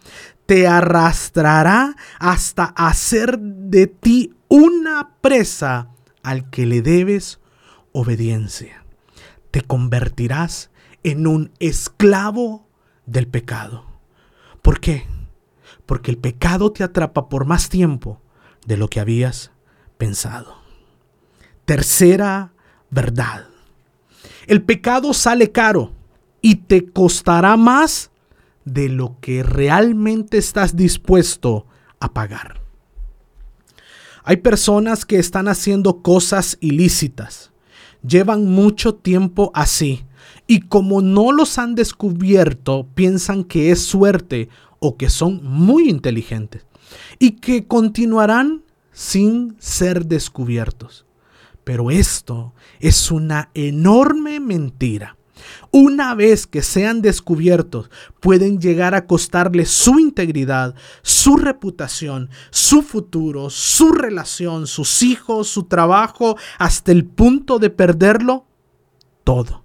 te 0.45 0.67
arrastrará 0.67 1.95
hasta 2.19 2.65
hacer 2.65 3.39
de 3.39 3.87
ti 3.87 4.33
una 4.51 5.11
presa 5.21 5.87
al 6.23 6.49
que 6.49 6.65
le 6.65 6.81
debes 6.81 7.39
obediencia. 7.93 8.83
Te 9.49 9.61
convertirás 9.61 10.71
en 11.03 11.25
un 11.25 11.53
esclavo 11.59 12.67
del 13.05 13.29
pecado. 13.29 13.85
¿Por 14.61 14.81
qué? 14.81 15.07
Porque 15.85 16.11
el 16.11 16.17
pecado 16.17 16.73
te 16.73 16.83
atrapa 16.83 17.29
por 17.29 17.45
más 17.45 17.69
tiempo 17.69 18.21
de 18.65 18.75
lo 18.75 18.89
que 18.89 18.99
habías 18.99 19.51
pensado. 19.97 20.57
Tercera 21.63 22.51
verdad. 22.89 23.47
El 24.47 24.63
pecado 24.63 25.13
sale 25.13 25.53
caro 25.53 25.93
y 26.41 26.55
te 26.55 26.91
costará 26.91 27.55
más 27.55 28.11
de 28.65 28.89
lo 28.89 29.17
que 29.21 29.43
realmente 29.43 30.37
estás 30.37 30.75
dispuesto 30.75 31.67
a 32.01 32.11
pagar. 32.11 32.60
Hay 34.23 34.37
personas 34.37 35.05
que 35.05 35.17
están 35.17 35.47
haciendo 35.47 36.01
cosas 36.01 36.57
ilícitas. 36.61 37.51
Llevan 38.07 38.45
mucho 38.45 38.95
tiempo 38.95 39.51
así. 39.53 40.05
Y 40.47 40.61
como 40.61 41.01
no 41.01 41.31
los 41.31 41.57
han 41.57 41.75
descubierto, 41.75 42.87
piensan 42.93 43.43
que 43.43 43.71
es 43.71 43.83
suerte 43.83 44.49
o 44.79 44.97
que 44.97 45.09
son 45.09 45.43
muy 45.43 45.89
inteligentes. 45.89 46.65
Y 47.19 47.31
que 47.31 47.67
continuarán 47.67 48.63
sin 48.91 49.55
ser 49.59 50.05
descubiertos. 50.05 51.05
Pero 51.63 51.91
esto 51.91 52.53
es 52.79 53.11
una 53.11 53.49
enorme 53.53 54.39
mentira. 54.39 55.17
Una 55.73 56.15
vez 56.15 56.47
que 56.47 56.61
sean 56.61 57.01
descubiertos, 57.01 57.89
pueden 58.19 58.59
llegar 58.59 58.93
a 58.93 59.07
costarles 59.07 59.69
su 59.69 59.99
integridad, 59.99 60.75
su 61.01 61.37
reputación, 61.37 62.29
su 62.49 62.81
futuro, 62.81 63.49
su 63.49 63.93
relación, 63.93 64.67
sus 64.67 65.01
hijos, 65.01 65.47
su 65.47 65.63
trabajo, 65.63 66.35
hasta 66.59 66.91
el 66.91 67.05
punto 67.05 67.57
de 67.57 67.69
perderlo 67.69 68.45
todo. 69.23 69.63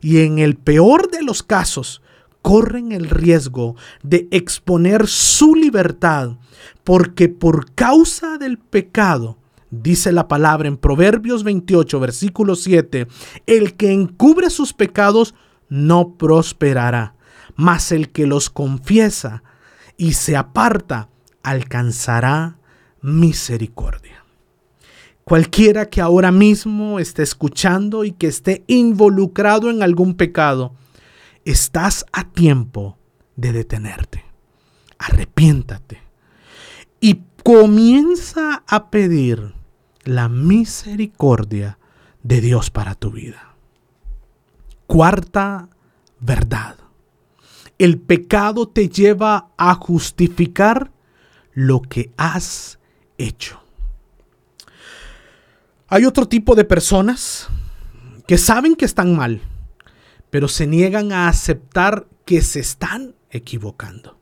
Y 0.00 0.20
en 0.20 0.38
el 0.38 0.56
peor 0.56 1.10
de 1.10 1.22
los 1.22 1.42
casos, 1.42 2.00
corren 2.40 2.92
el 2.92 3.10
riesgo 3.10 3.76
de 4.02 4.28
exponer 4.30 5.08
su 5.08 5.54
libertad, 5.54 6.38
porque 6.84 7.28
por 7.28 7.74
causa 7.74 8.38
del 8.38 8.58
pecado, 8.58 9.37
Dice 9.70 10.12
la 10.12 10.28
palabra 10.28 10.68
en 10.68 10.78
Proverbios 10.78 11.44
28, 11.44 12.00
versículo 12.00 12.56
7, 12.56 13.06
el 13.46 13.74
que 13.74 13.92
encubre 13.92 14.48
sus 14.48 14.72
pecados 14.72 15.34
no 15.68 16.14
prosperará, 16.14 17.14
mas 17.54 17.92
el 17.92 18.10
que 18.10 18.26
los 18.26 18.48
confiesa 18.48 19.42
y 19.98 20.14
se 20.14 20.36
aparta 20.36 21.10
alcanzará 21.42 22.58
misericordia. 23.02 24.24
Cualquiera 25.24 25.90
que 25.90 26.00
ahora 26.00 26.32
mismo 26.32 26.98
esté 26.98 27.22
escuchando 27.22 28.04
y 28.04 28.12
que 28.12 28.28
esté 28.28 28.64
involucrado 28.66 29.68
en 29.68 29.82
algún 29.82 30.14
pecado, 30.14 30.74
estás 31.44 32.06
a 32.12 32.30
tiempo 32.30 32.96
de 33.36 33.52
detenerte. 33.52 34.24
Arrepiéntate 34.98 36.00
y 37.00 37.22
comienza 37.44 38.64
a 38.66 38.90
pedir 38.90 39.57
la 40.08 40.30
misericordia 40.30 41.78
de 42.22 42.40
Dios 42.40 42.70
para 42.70 42.94
tu 42.94 43.10
vida. 43.10 43.54
Cuarta 44.86 45.68
verdad. 46.18 46.76
El 47.76 47.98
pecado 47.98 48.66
te 48.66 48.88
lleva 48.88 49.50
a 49.58 49.74
justificar 49.74 50.90
lo 51.52 51.82
que 51.82 52.10
has 52.16 52.78
hecho. 53.18 53.60
Hay 55.88 56.06
otro 56.06 56.26
tipo 56.26 56.54
de 56.54 56.64
personas 56.64 57.48
que 58.26 58.38
saben 58.38 58.76
que 58.76 58.86
están 58.86 59.14
mal, 59.14 59.42
pero 60.30 60.48
se 60.48 60.66
niegan 60.66 61.12
a 61.12 61.28
aceptar 61.28 62.06
que 62.24 62.40
se 62.40 62.60
están 62.60 63.14
equivocando. 63.30 64.18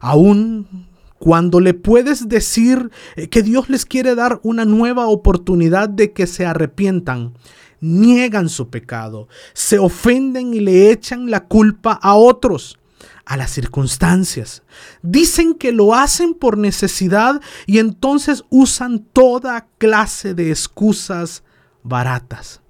Aún 0.00 0.88
cuando 1.18 1.60
le 1.60 1.74
puedes 1.74 2.28
decir 2.28 2.90
eh, 3.16 3.28
que 3.28 3.42
Dios 3.42 3.68
les 3.68 3.84
quiere 3.84 4.14
dar 4.14 4.40
una 4.42 4.64
nueva 4.64 5.06
oportunidad 5.06 5.88
de 5.88 6.12
que 6.12 6.26
se 6.26 6.46
arrepientan, 6.46 7.34
niegan 7.80 8.48
su 8.48 8.68
pecado, 8.68 9.28
se 9.52 9.78
ofenden 9.78 10.54
y 10.54 10.60
le 10.60 10.90
echan 10.90 11.30
la 11.30 11.44
culpa 11.44 11.92
a 11.92 12.14
otros, 12.14 12.78
a 13.24 13.36
las 13.36 13.50
circunstancias. 13.50 14.62
Dicen 15.02 15.54
que 15.54 15.72
lo 15.72 15.94
hacen 15.94 16.34
por 16.34 16.58
necesidad 16.58 17.40
y 17.66 17.78
entonces 17.78 18.44
usan 18.50 19.00
toda 19.12 19.68
clase 19.78 20.34
de 20.34 20.50
excusas 20.50 21.42
baratas. 21.82 22.62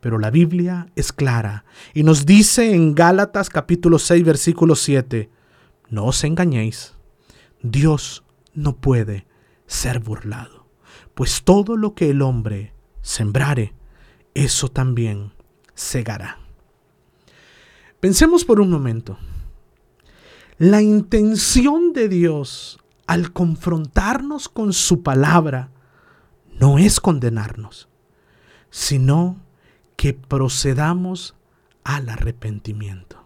Pero 0.00 0.18
la 0.18 0.30
Biblia 0.30 0.86
es 0.94 1.12
clara 1.12 1.64
y 1.92 2.04
nos 2.04 2.24
dice 2.24 2.72
en 2.72 2.94
Gálatas 2.94 3.50
capítulo 3.50 3.98
6 3.98 4.24
versículo 4.24 4.76
7, 4.76 5.28
no 5.90 6.04
os 6.04 6.22
engañéis, 6.22 6.94
Dios 7.62 8.24
no 8.54 8.76
puede 8.76 9.26
ser 9.66 10.00
burlado, 10.00 10.66
pues 11.14 11.42
todo 11.44 11.76
lo 11.76 11.94
que 11.94 12.10
el 12.10 12.22
hombre 12.22 12.72
sembrare, 13.02 13.74
eso 14.34 14.68
también 14.68 15.32
segará. 15.74 16.38
Pensemos 18.00 18.44
por 18.44 18.60
un 18.60 18.70
momento. 18.70 19.18
La 20.58 20.82
intención 20.82 21.92
de 21.92 22.08
Dios 22.08 22.78
al 23.06 23.32
confrontarnos 23.32 24.48
con 24.48 24.72
su 24.72 25.02
palabra 25.02 25.70
no 26.60 26.78
es 26.78 27.00
condenarnos, 27.00 27.88
sino 28.70 29.40
que 29.96 30.14
procedamos 30.14 31.34
al 31.84 32.08
arrepentimiento. 32.08 33.24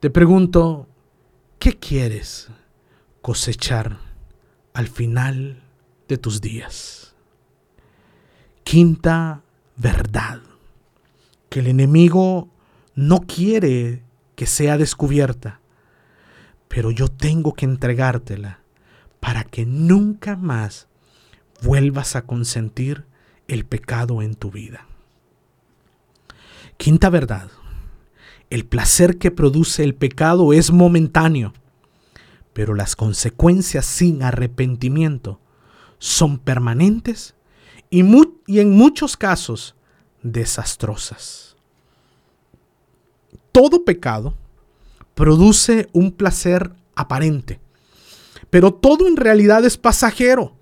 Te 0.00 0.10
pregunto, 0.10 0.86
¿qué 1.64 1.78
quieres 1.78 2.48
cosechar 3.22 3.96
al 4.74 4.86
final 4.86 5.62
de 6.08 6.18
tus 6.18 6.42
días? 6.42 7.14
Quinta 8.64 9.40
verdad, 9.74 10.42
que 11.48 11.60
el 11.60 11.68
enemigo 11.68 12.50
no 12.94 13.20
quiere 13.20 14.02
que 14.36 14.44
sea 14.44 14.76
descubierta, 14.76 15.60
pero 16.68 16.90
yo 16.90 17.08
tengo 17.08 17.54
que 17.54 17.64
entregártela 17.64 18.60
para 19.18 19.42
que 19.44 19.64
nunca 19.64 20.36
más 20.36 20.86
vuelvas 21.62 22.14
a 22.14 22.26
consentir 22.26 23.06
el 23.48 23.64
pecado 23.64 24.20
en 24.20 24.34
tu 24.34 24.50
vida. 24.50 24.86
Quinta 26.76 27.08
verdad. 27.08 27.48
El 28.50 28.66
placer 28.66 29.18
que 29.18 29.30
produce 29.30 29.82
el 29.84 29.94
pecado 29.94 30.52
es 30.52 30.70
momentáneo, 30.70 31.52
pero 32.52 32.74
las 32.74 32.96
consecuencias 32.96 33.84
sin 33.84 34.22
arrepentimiento 34.22 35.40
son 35.98 36.38
permanentes 36.38 37.34
y, 37.90 38.00
en 38.00 38.70
muchos 38.76 39.16
casos 39.16 39.74
desastrosas. 40.22 41.56
Todo 43.52 43.84
pecado 43.84 44.34
produce 45.14 45.88
un 45.92 46.10
placer 46.12 46.72
aparente, 46.96 47.60
pero 48.50 48.72
todo 48.74 49.06
en 49.06 49.16
realidad 49.16 49.64
es 49.64 49.76
pasajero 49.76 50.56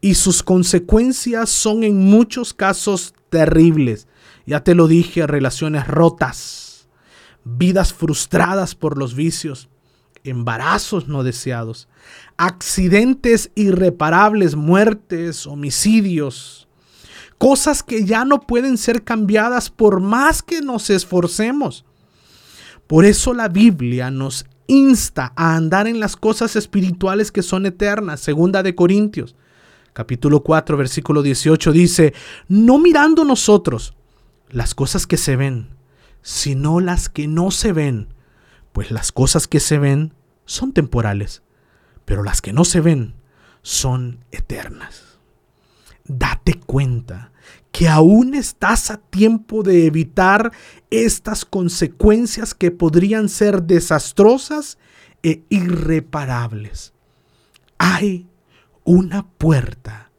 y 0.00 0.14
sus 0.14 0.42
consecuencias 0.42 1.48
son 1.48 1.84
en 1.84 1.98
muchos 1.98 2.52
casos 2.52 3.14
terribles. 3.30 4.06
Ya 4.46 4.62
te 4.62 4.74
lo 4.74 4.86
dije, 4.88 5.26
relaciones 5.26 5.86
rotas, 5.86 6.63
vidas 7.44 7.92
frustradas 7.92 8.74
por 8.74 8.98
los 8.98 9.14
vicios, 9.14 9.68
embarazos 10.24 11.08
no 11.08 11.22
deseados, 11.22 11.88
accidentes 12.36 13.50
irreparables, 13.54 14.56
muertes, 14.56 15.46
homicidios, 15.46 16.66
cosas 17.38 17.82
que 17.82 18.04
ya 18.04 18.24
no 18.24 18.40
pueden 18.40 18.78
ser 18.78 19.04
cambiadas 19.04 19.70
por 19.70 20.00
más 20.00 20.42
que 20.42 20.60
nos 20.60 20.90
esforcemos. 20.90 21.84
Por 22.86 23.04
eso 23.04 23.34
la 23.34 23.48
Biblia 23.48 24.10
nos 24.10 24.46
insta 24.66 25.32
a 25.36 25.56
andar 25.56 25.86
en 25.86 26.00
las 26.00 26.16
cosas 26.16 26.56
espirituales 26.56 27.30
que 27.30 27.42
son 27.42 27.66
eternas, 27.66 28.20
segunda 28.20 28.62
de 28.62 28.74
Corintios 28.74 29.36
capítulo 29.94 30.42
4, 30.42 30.76
versículo 30.76 31.22
18 31.22 31.72
dice, 31.72 32.12
no 32.48 32.78
mirando 32.78 33.24
nosotros 33.24 33.94
las 34.50 34.74
cosas 34.74 35.06
que 35.06 35.16
se 35.16 35.36
ven, 35.36 35.68
sino 36.24 36.80
las 36.80 37.10
que 37.10 37.28
no 37.28 37.50
se 37.50 37.74
ven, 37.74 38.08
pues 38.72 38.90
las 38.90 39.12
cosas 39.12 39.46
que 39.46 39.60
se 39.60 39.78
ven 39.78 40.14
son 40.46 40.72
temporales, 40.72 41.42
pero 42.06 42.22
las 42.22 42.40
que 42.40 42.54
no 42.54 42.64
se 42.64 42.80
ven 42.80 43.14
son 43.60 44.24
eternas. 44.32 45.20
Date 46.06 46.54
cuenta 46.54 47.30
que 47.72 47.88
aún 47.88 48.34
estás 48.34 48.90
a 48.90 48.96
tiempo 48.96 49.62
de 49.62 49.84
evitar 49.84 50.50
estas 50.88 51.44
consecuencias 51.44 52.54
que 52.54 52.70
podrían 52.70 53.28
ser 53.28 53.62
desastrosas 53.62 54.78
e 55.22 55.44
irreparables. 55.50 56.94
Hay 57.76 58.26
una 58.82 59.28
puerta 59.28 60.10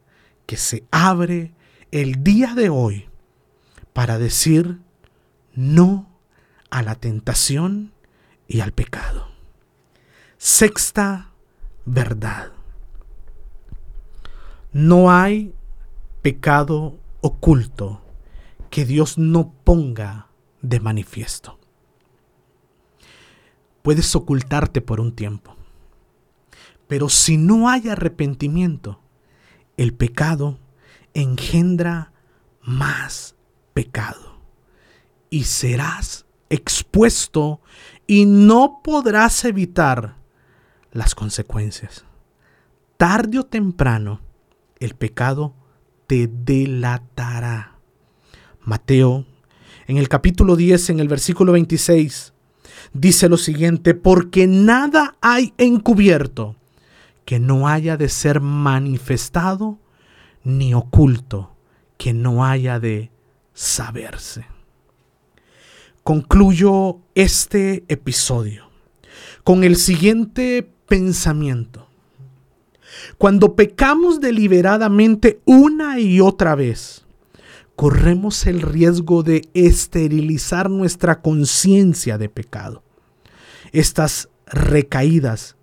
que 0.46 0.56
se 0.56 0.84
abre 0.92 1.52
el 1.90 2.22
día 2.22 2.54
de 2.54 2.68
hoy 2.68 3.08
para 3.92 4.18
decir 4.18 4.85
no 5.56 6.20
a 6.70 6.82
la 6.82 6.94
tentación 6.94 7.92
y 8.46 8.60
al 8.60 8.72
pecado. 8.72 9.26
Sexta 10.38 11.32
verdad. 11.84 12.52
No 14.72 15.10
hay 15.10 15.52
pecado 16.22 17.00
oculto 17.22 18.02
que 18.70 18.84
Dios 18.84 19.18
no 19.18 19.52
ponga 19.64 20.28
de 20.62 20.78
manifiesto. 20.78 21.58
Puedes 23.82 24.14
ocultarte 24.14 24.80
por 24.80 25.00
un 25.00 25.12
tiempo 25.12 25.56
pero 26.86 27.08
si 27.08 27.36
no 27.36 27.68
hay 27.68 27.88
arrepentimiento, 27.88 29.00
el 29.76 29.92
pecado 29.94 30.58
engendra 31.14 32.12
más 32.62 33.34
pecado. 33.74 34.25
Y 35.36 35.44
serás 35.44 36.24
expuesto 36.48 37.60
y 38.06 38.24
no 38.24 38.80
podrás 38.82 39.44
evitar 39.44 40.16
las 40.92 41.14
consecuencias. 41.14 42.06
Tarde 42.96 43.40
o 43.40 43.44
temprano, 43.44 44.22
el 44.80 44.94
pecado 44.94 45.52
te 46.06 46.26
delatará. 46.26 47.76
Mateo, 48.62 49.26
en 49.86 49.98
el 49.98 50.08
capítulo 50.08 50.56
10, 50.56 50.88
en 50.88 51.00
el 51.00 51.08
versículo 51.08 51.52
26, 51.52 52.32
dice 52.94 53.28
lo 53.28 53.36
siguiente, 53.36 53.92
porque 53.92 54.46
nada 54.46 55.16
hay 55.20 55.52
encubierto 55.58 56.56
que 57.26 57.40
no 57.40 57.68
haya 57.68 57.98
de 57.98 58.08
ser 58.08 58.40
manifestado 58.40 59.78
ni 60.44 60.72
oculto, 60.72 61.54
que 61.98 62.14
no 62.14 62.42
haya 62.42 62.80
de 62.80 63.10
saberse. 63.52 64.55
Concluyo 66.06 67.00
este 67.16 67.84
episodio 67.88 68.70
con 69.42 69.64
el 69.64 69.74
siguiente 69.74 70.62
pensamiento. 70.86 71.88
Cuando 73.18 73.56
pecamos 73.56 74.20
deliberadamente 74.20 75.40
una 75.46 75.98
y 75.98 76.20
otra 76.20 76.54
vez, 76.54 77.04
corremos 77.74 78.46
el 78.46 78.62
riesgo 78.62 79.24
de 79.24 79.48
esterilizar 79.52 80.70
nuestra 80.70 81.22
conciencia 81.22 82.18
de 82.18 82.28
pecado. 82.28 82.84
Estas 83.72 84.28
recaídas 84.46 85.56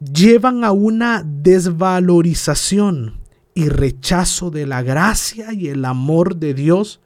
llevan 0.00 0.64
a 0.64 0.72
una 0.72 1.22
desvalorización 1.24 3.20
y 3.54 3.68
rechazo 3.68 4.50
de 4.50 4.66
la 4.66 4.82
gracia 4.82 5.52
y 5.52 5.68
el 5.68 5.84
amor 5.84 6.34
de 6.38 6.54
Dios 6.54 7.00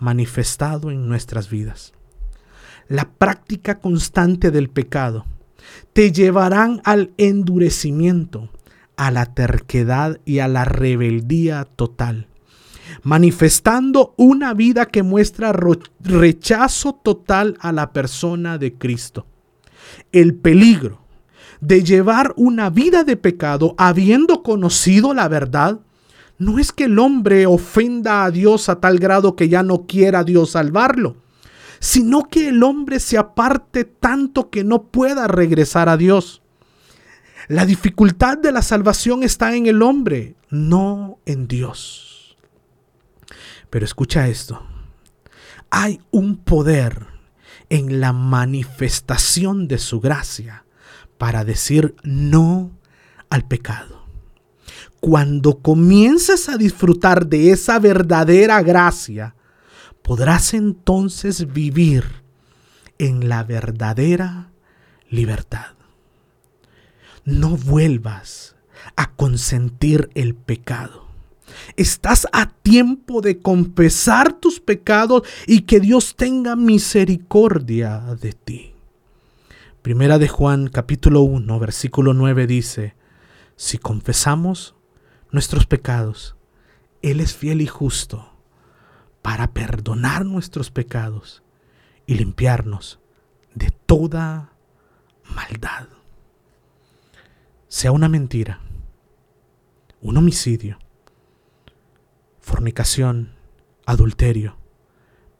manifestado 0.00 0.90
en 0.90 1.08
nuestras 1.08 1.48
vidas. 1.48 1.92
La 2.88 3.08
práctica 3.08 3.78
constante 3.78 4.50
del 4.50 4.68
pecado 4.68 5.26
te 5.92 6.10
llevarán 6.10 6.80
al 6.84 7.12
endurecimiento, 7.18 8.48
a 8.96 9.10
la 9.12 9.26
terquedad 9.26 10.18
y 10.24 10.40
a 10.40 10.48
la 10.48 10.64
rebeldía 10.64 11.64
total. 11.76 12.26
manifestando 13.04 14.14
una 14.16 14.52
vida 14.52 14.86
que 14.86 15.04
muestra 15.04 15.52
rechazo 16.00 16.92
total 16.92 17.56
a 17.60 17.70
la 17.70 17.92
persona 17.92 18.58
de 18.58 18.74
Cristo. 18.74 19.26
El 20.10 20.34
peligro 20.34 21.00
de 21.60 21.84
llevar 21.84 22.34
una 22.36 22.68
vida 22.68 23.04
de 23.04 23.16
pecado 23.16 23.76
habiendo 23.78 24.42
conocido 24.42 25.14
la 25.14 25.28
verdad 25.28 25.80
no 26.40 26.58
es 26.58 26.72
que 26.72 26.84
el 26.84 26.98
hombre 26.98 27.44
ofenda 27.44 28.24
a 28.24 28.30
Dios 28.30 28.70
a 28.70 28.80
tal 28.80 28.98
grado 28.98 29.36
que 29.36 29.50
ya 29.50 29.62
no 29.62 29.86
quiera 29.86 30.24
Dios 30.24 30.52
salvarlo, 30.52 31.18
sino 31.80 32.28
que 32.28 32.48
el 32.48 32.62
hombre 32.62 32.98
se 32.98 33.18
aparte 33.18 33.84
tanto 33.84 34.48
que 34.48 34.64
no 34.64 34.84
pueda 34.84 35.28
regresar 35.28 35.90
a 35.90 35.98
Dios. 35.98 36.40
La 37.46 37.66
dificultad 37.66 38.38
de 38.38 38.52
la 38.52 38.62
salvación 38.62 39.22
está 39.22 39.54
en 39.54 39.66
el 39.66 39.82
hombre, 39.82 40.34
no 40.48 41.18
en 41.26 41.46
Dios. 41.46 42.38
Pero 43.68 43.84
escucha 43.84 44.26
esto. 44.28 44.62
Hay 45.68 46.00
un 46.10 46.38
poder 46.38 47.06
en 47.68 48.00
la 48.00 48.14
manifestación 48.14 49.68
de 49.68 49.76
su 49.76 50.00
gracia 50.00 50.64
para 51.18 51.44
decir 51.44 51.96
no 52.02 52.70
al 53.28 53.46
pecado 53.46 53.99
cuando 55.00 55.58
comiences 55.58 56.48
a 56.48 56.58
disfrutar 56.58 57.26
de 57.26 57.50
esa 57.50 57.78
verdadera 57.78 58.62
gracia, 58.62 59.34
podrás 60.02 60.54
entonces 60.54 61.52
vivir 61.52 62.04
en 62.98 63.28
la 63.28 63.42
verdadera 63.42 64.52
libertad. 65.08 65.74
No 67.24 67.56
vuelvas 67.56 68.56
a 68.96 69.12
consentir 69.12 70.10
el 70.14 70.34
pecado. 70.34 71.08
Estás 71.76 72.26
a 72.32 72.50
tiempo 72.50 73.22
de 73.22 73.40
confesar 73.40 74.34
tus 74.34 74.60
pecados 74.60 75.22
y 75.46 75.62
que 75.62 75.80
Dios 75.80 76.14
tenga 76.14 76.56
misericordia 76.56 78.00
de 78.20 78.32
ti. 78.32 78.74
Primera 79.82 80.18
de 80.18 80.28
Juan 80.28 80.68
capítulo 80.68 81.22
1 81.22 81.58
versículo 81.58 82.12
9 82.12 82.46
dice, 82.46 82.94
si 83.56 83.78
confesamos 83.78 84.74
nuestros 85.32 85.66
pecados, 85.66 86.36
Él 87.02 87.20
es 87.20 87.34
fiel 87.36 87.60
y 87.60 87.66
justo 87.66 88.32
para 89.22 89.52
perdonar 89.52 90.24
nuestros 90.24 90.70
pecados 90.70 91.42
y 92.06 92.14
limpiarnos 92.14 93.00
de 93.54 93.70
toda 93.70 94.52
maldad. 95.34 95.88
Sea 97.68 97.92
una 97.92 98.08
mentira, 98.08 98.60
un 100.00 100.16
homicidio, 100.16 100.78
fornicación, 102.40 103.34
adulterio, 103.86 104.56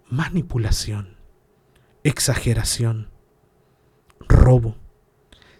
manipulación, 0.08 1.16
exageración, 2.04 3.10
robo, 4.20 4.76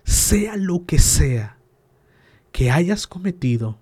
sea 0.05 0.57
lo 0.57 0.87
que 0.87 0.99
sea 0.99 1.59
que 2.53 2.71
hayas 2.71 3.07
cometido 3.07 3.79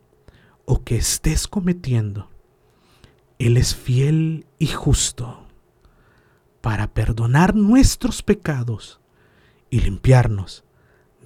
o 0.71 0.85
que 0.85 0.97
estés 0.97 1.49
cometiendo, 1.49 2.29
Él 3.39 3.57
es 3.57 3.75
fiel 3.75 4.45
y 4.59 4.66
justo 4.66 5.47
para 6.61 6.93
perdonar 6.93 7.55
nuestros 7.55 8.23
pecados 8.23 9.01
y 9.71 9.81
limpiarnos 9.81 10.64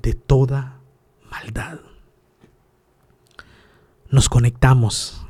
de 0.01 0.15
toda 0.15 0.79
maldad. 1.29 1.81
Nos 4.11 4.29
conectamos 4.29 5.27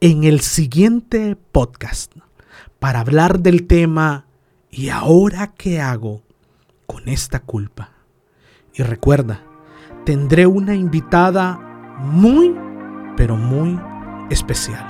en 0.00 0.24
el 0.24 0.40
siguiente 0.40 1.36
podcast 1.36 2.14
para 2.78 3.00
hablar 3.00 3.40
del 3.40 3.66
tema 3.66 4.24
¿y 4.70 4.88
ahora 4.88 5.52
qué 5.52 5.82
hago 5.82 6.22
con 6.86 7.10
esta 7.10 7.40
culpa? 7.40 7.90
Y 8.72 8.84
recuerda, 8.84 9.44
tendré 10.06 10.46
una 10.46 10.74
invitada 10.74 11.58
muy 11.98 12.69
pero 13.20 13.36
muy 13.36 13.78
especial. 14.30 14.82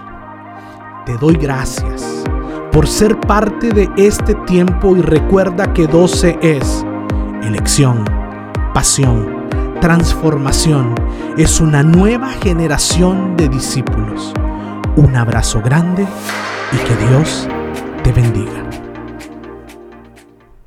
Te 1.04 1.18
doy 1.18 1.34
gracias 1.34 2.22
por 2.70 2.86
ser 2.86 3.18
parte 3.18 3.70
de 3.70 3.90
este 3.96 4.36
tiempo 4.46 4.96
y 4.96 5.02
recuerda 5.02 5.72
que 5.72 5.88
12 5.88 6.38
es 6.40 6.86
elección, 7.42 8.04
pasión, 8.72 9.48
transformación. 9.80 10.94
Es 11.38 11.60
una 11.60 11.82
nueva 11.82 12.28
generación 12.28 13.36
de 13.36 13.48
discípulos. 13.48 14.32
Un 14.94 15.16
abrazo 15.16 15.60
grande 15.60 16.06
y 16.70 16.76
que 16.86 17.06
Dios 17.08 17.48
te 18.04 18.12
bendiga. 18.12 18.79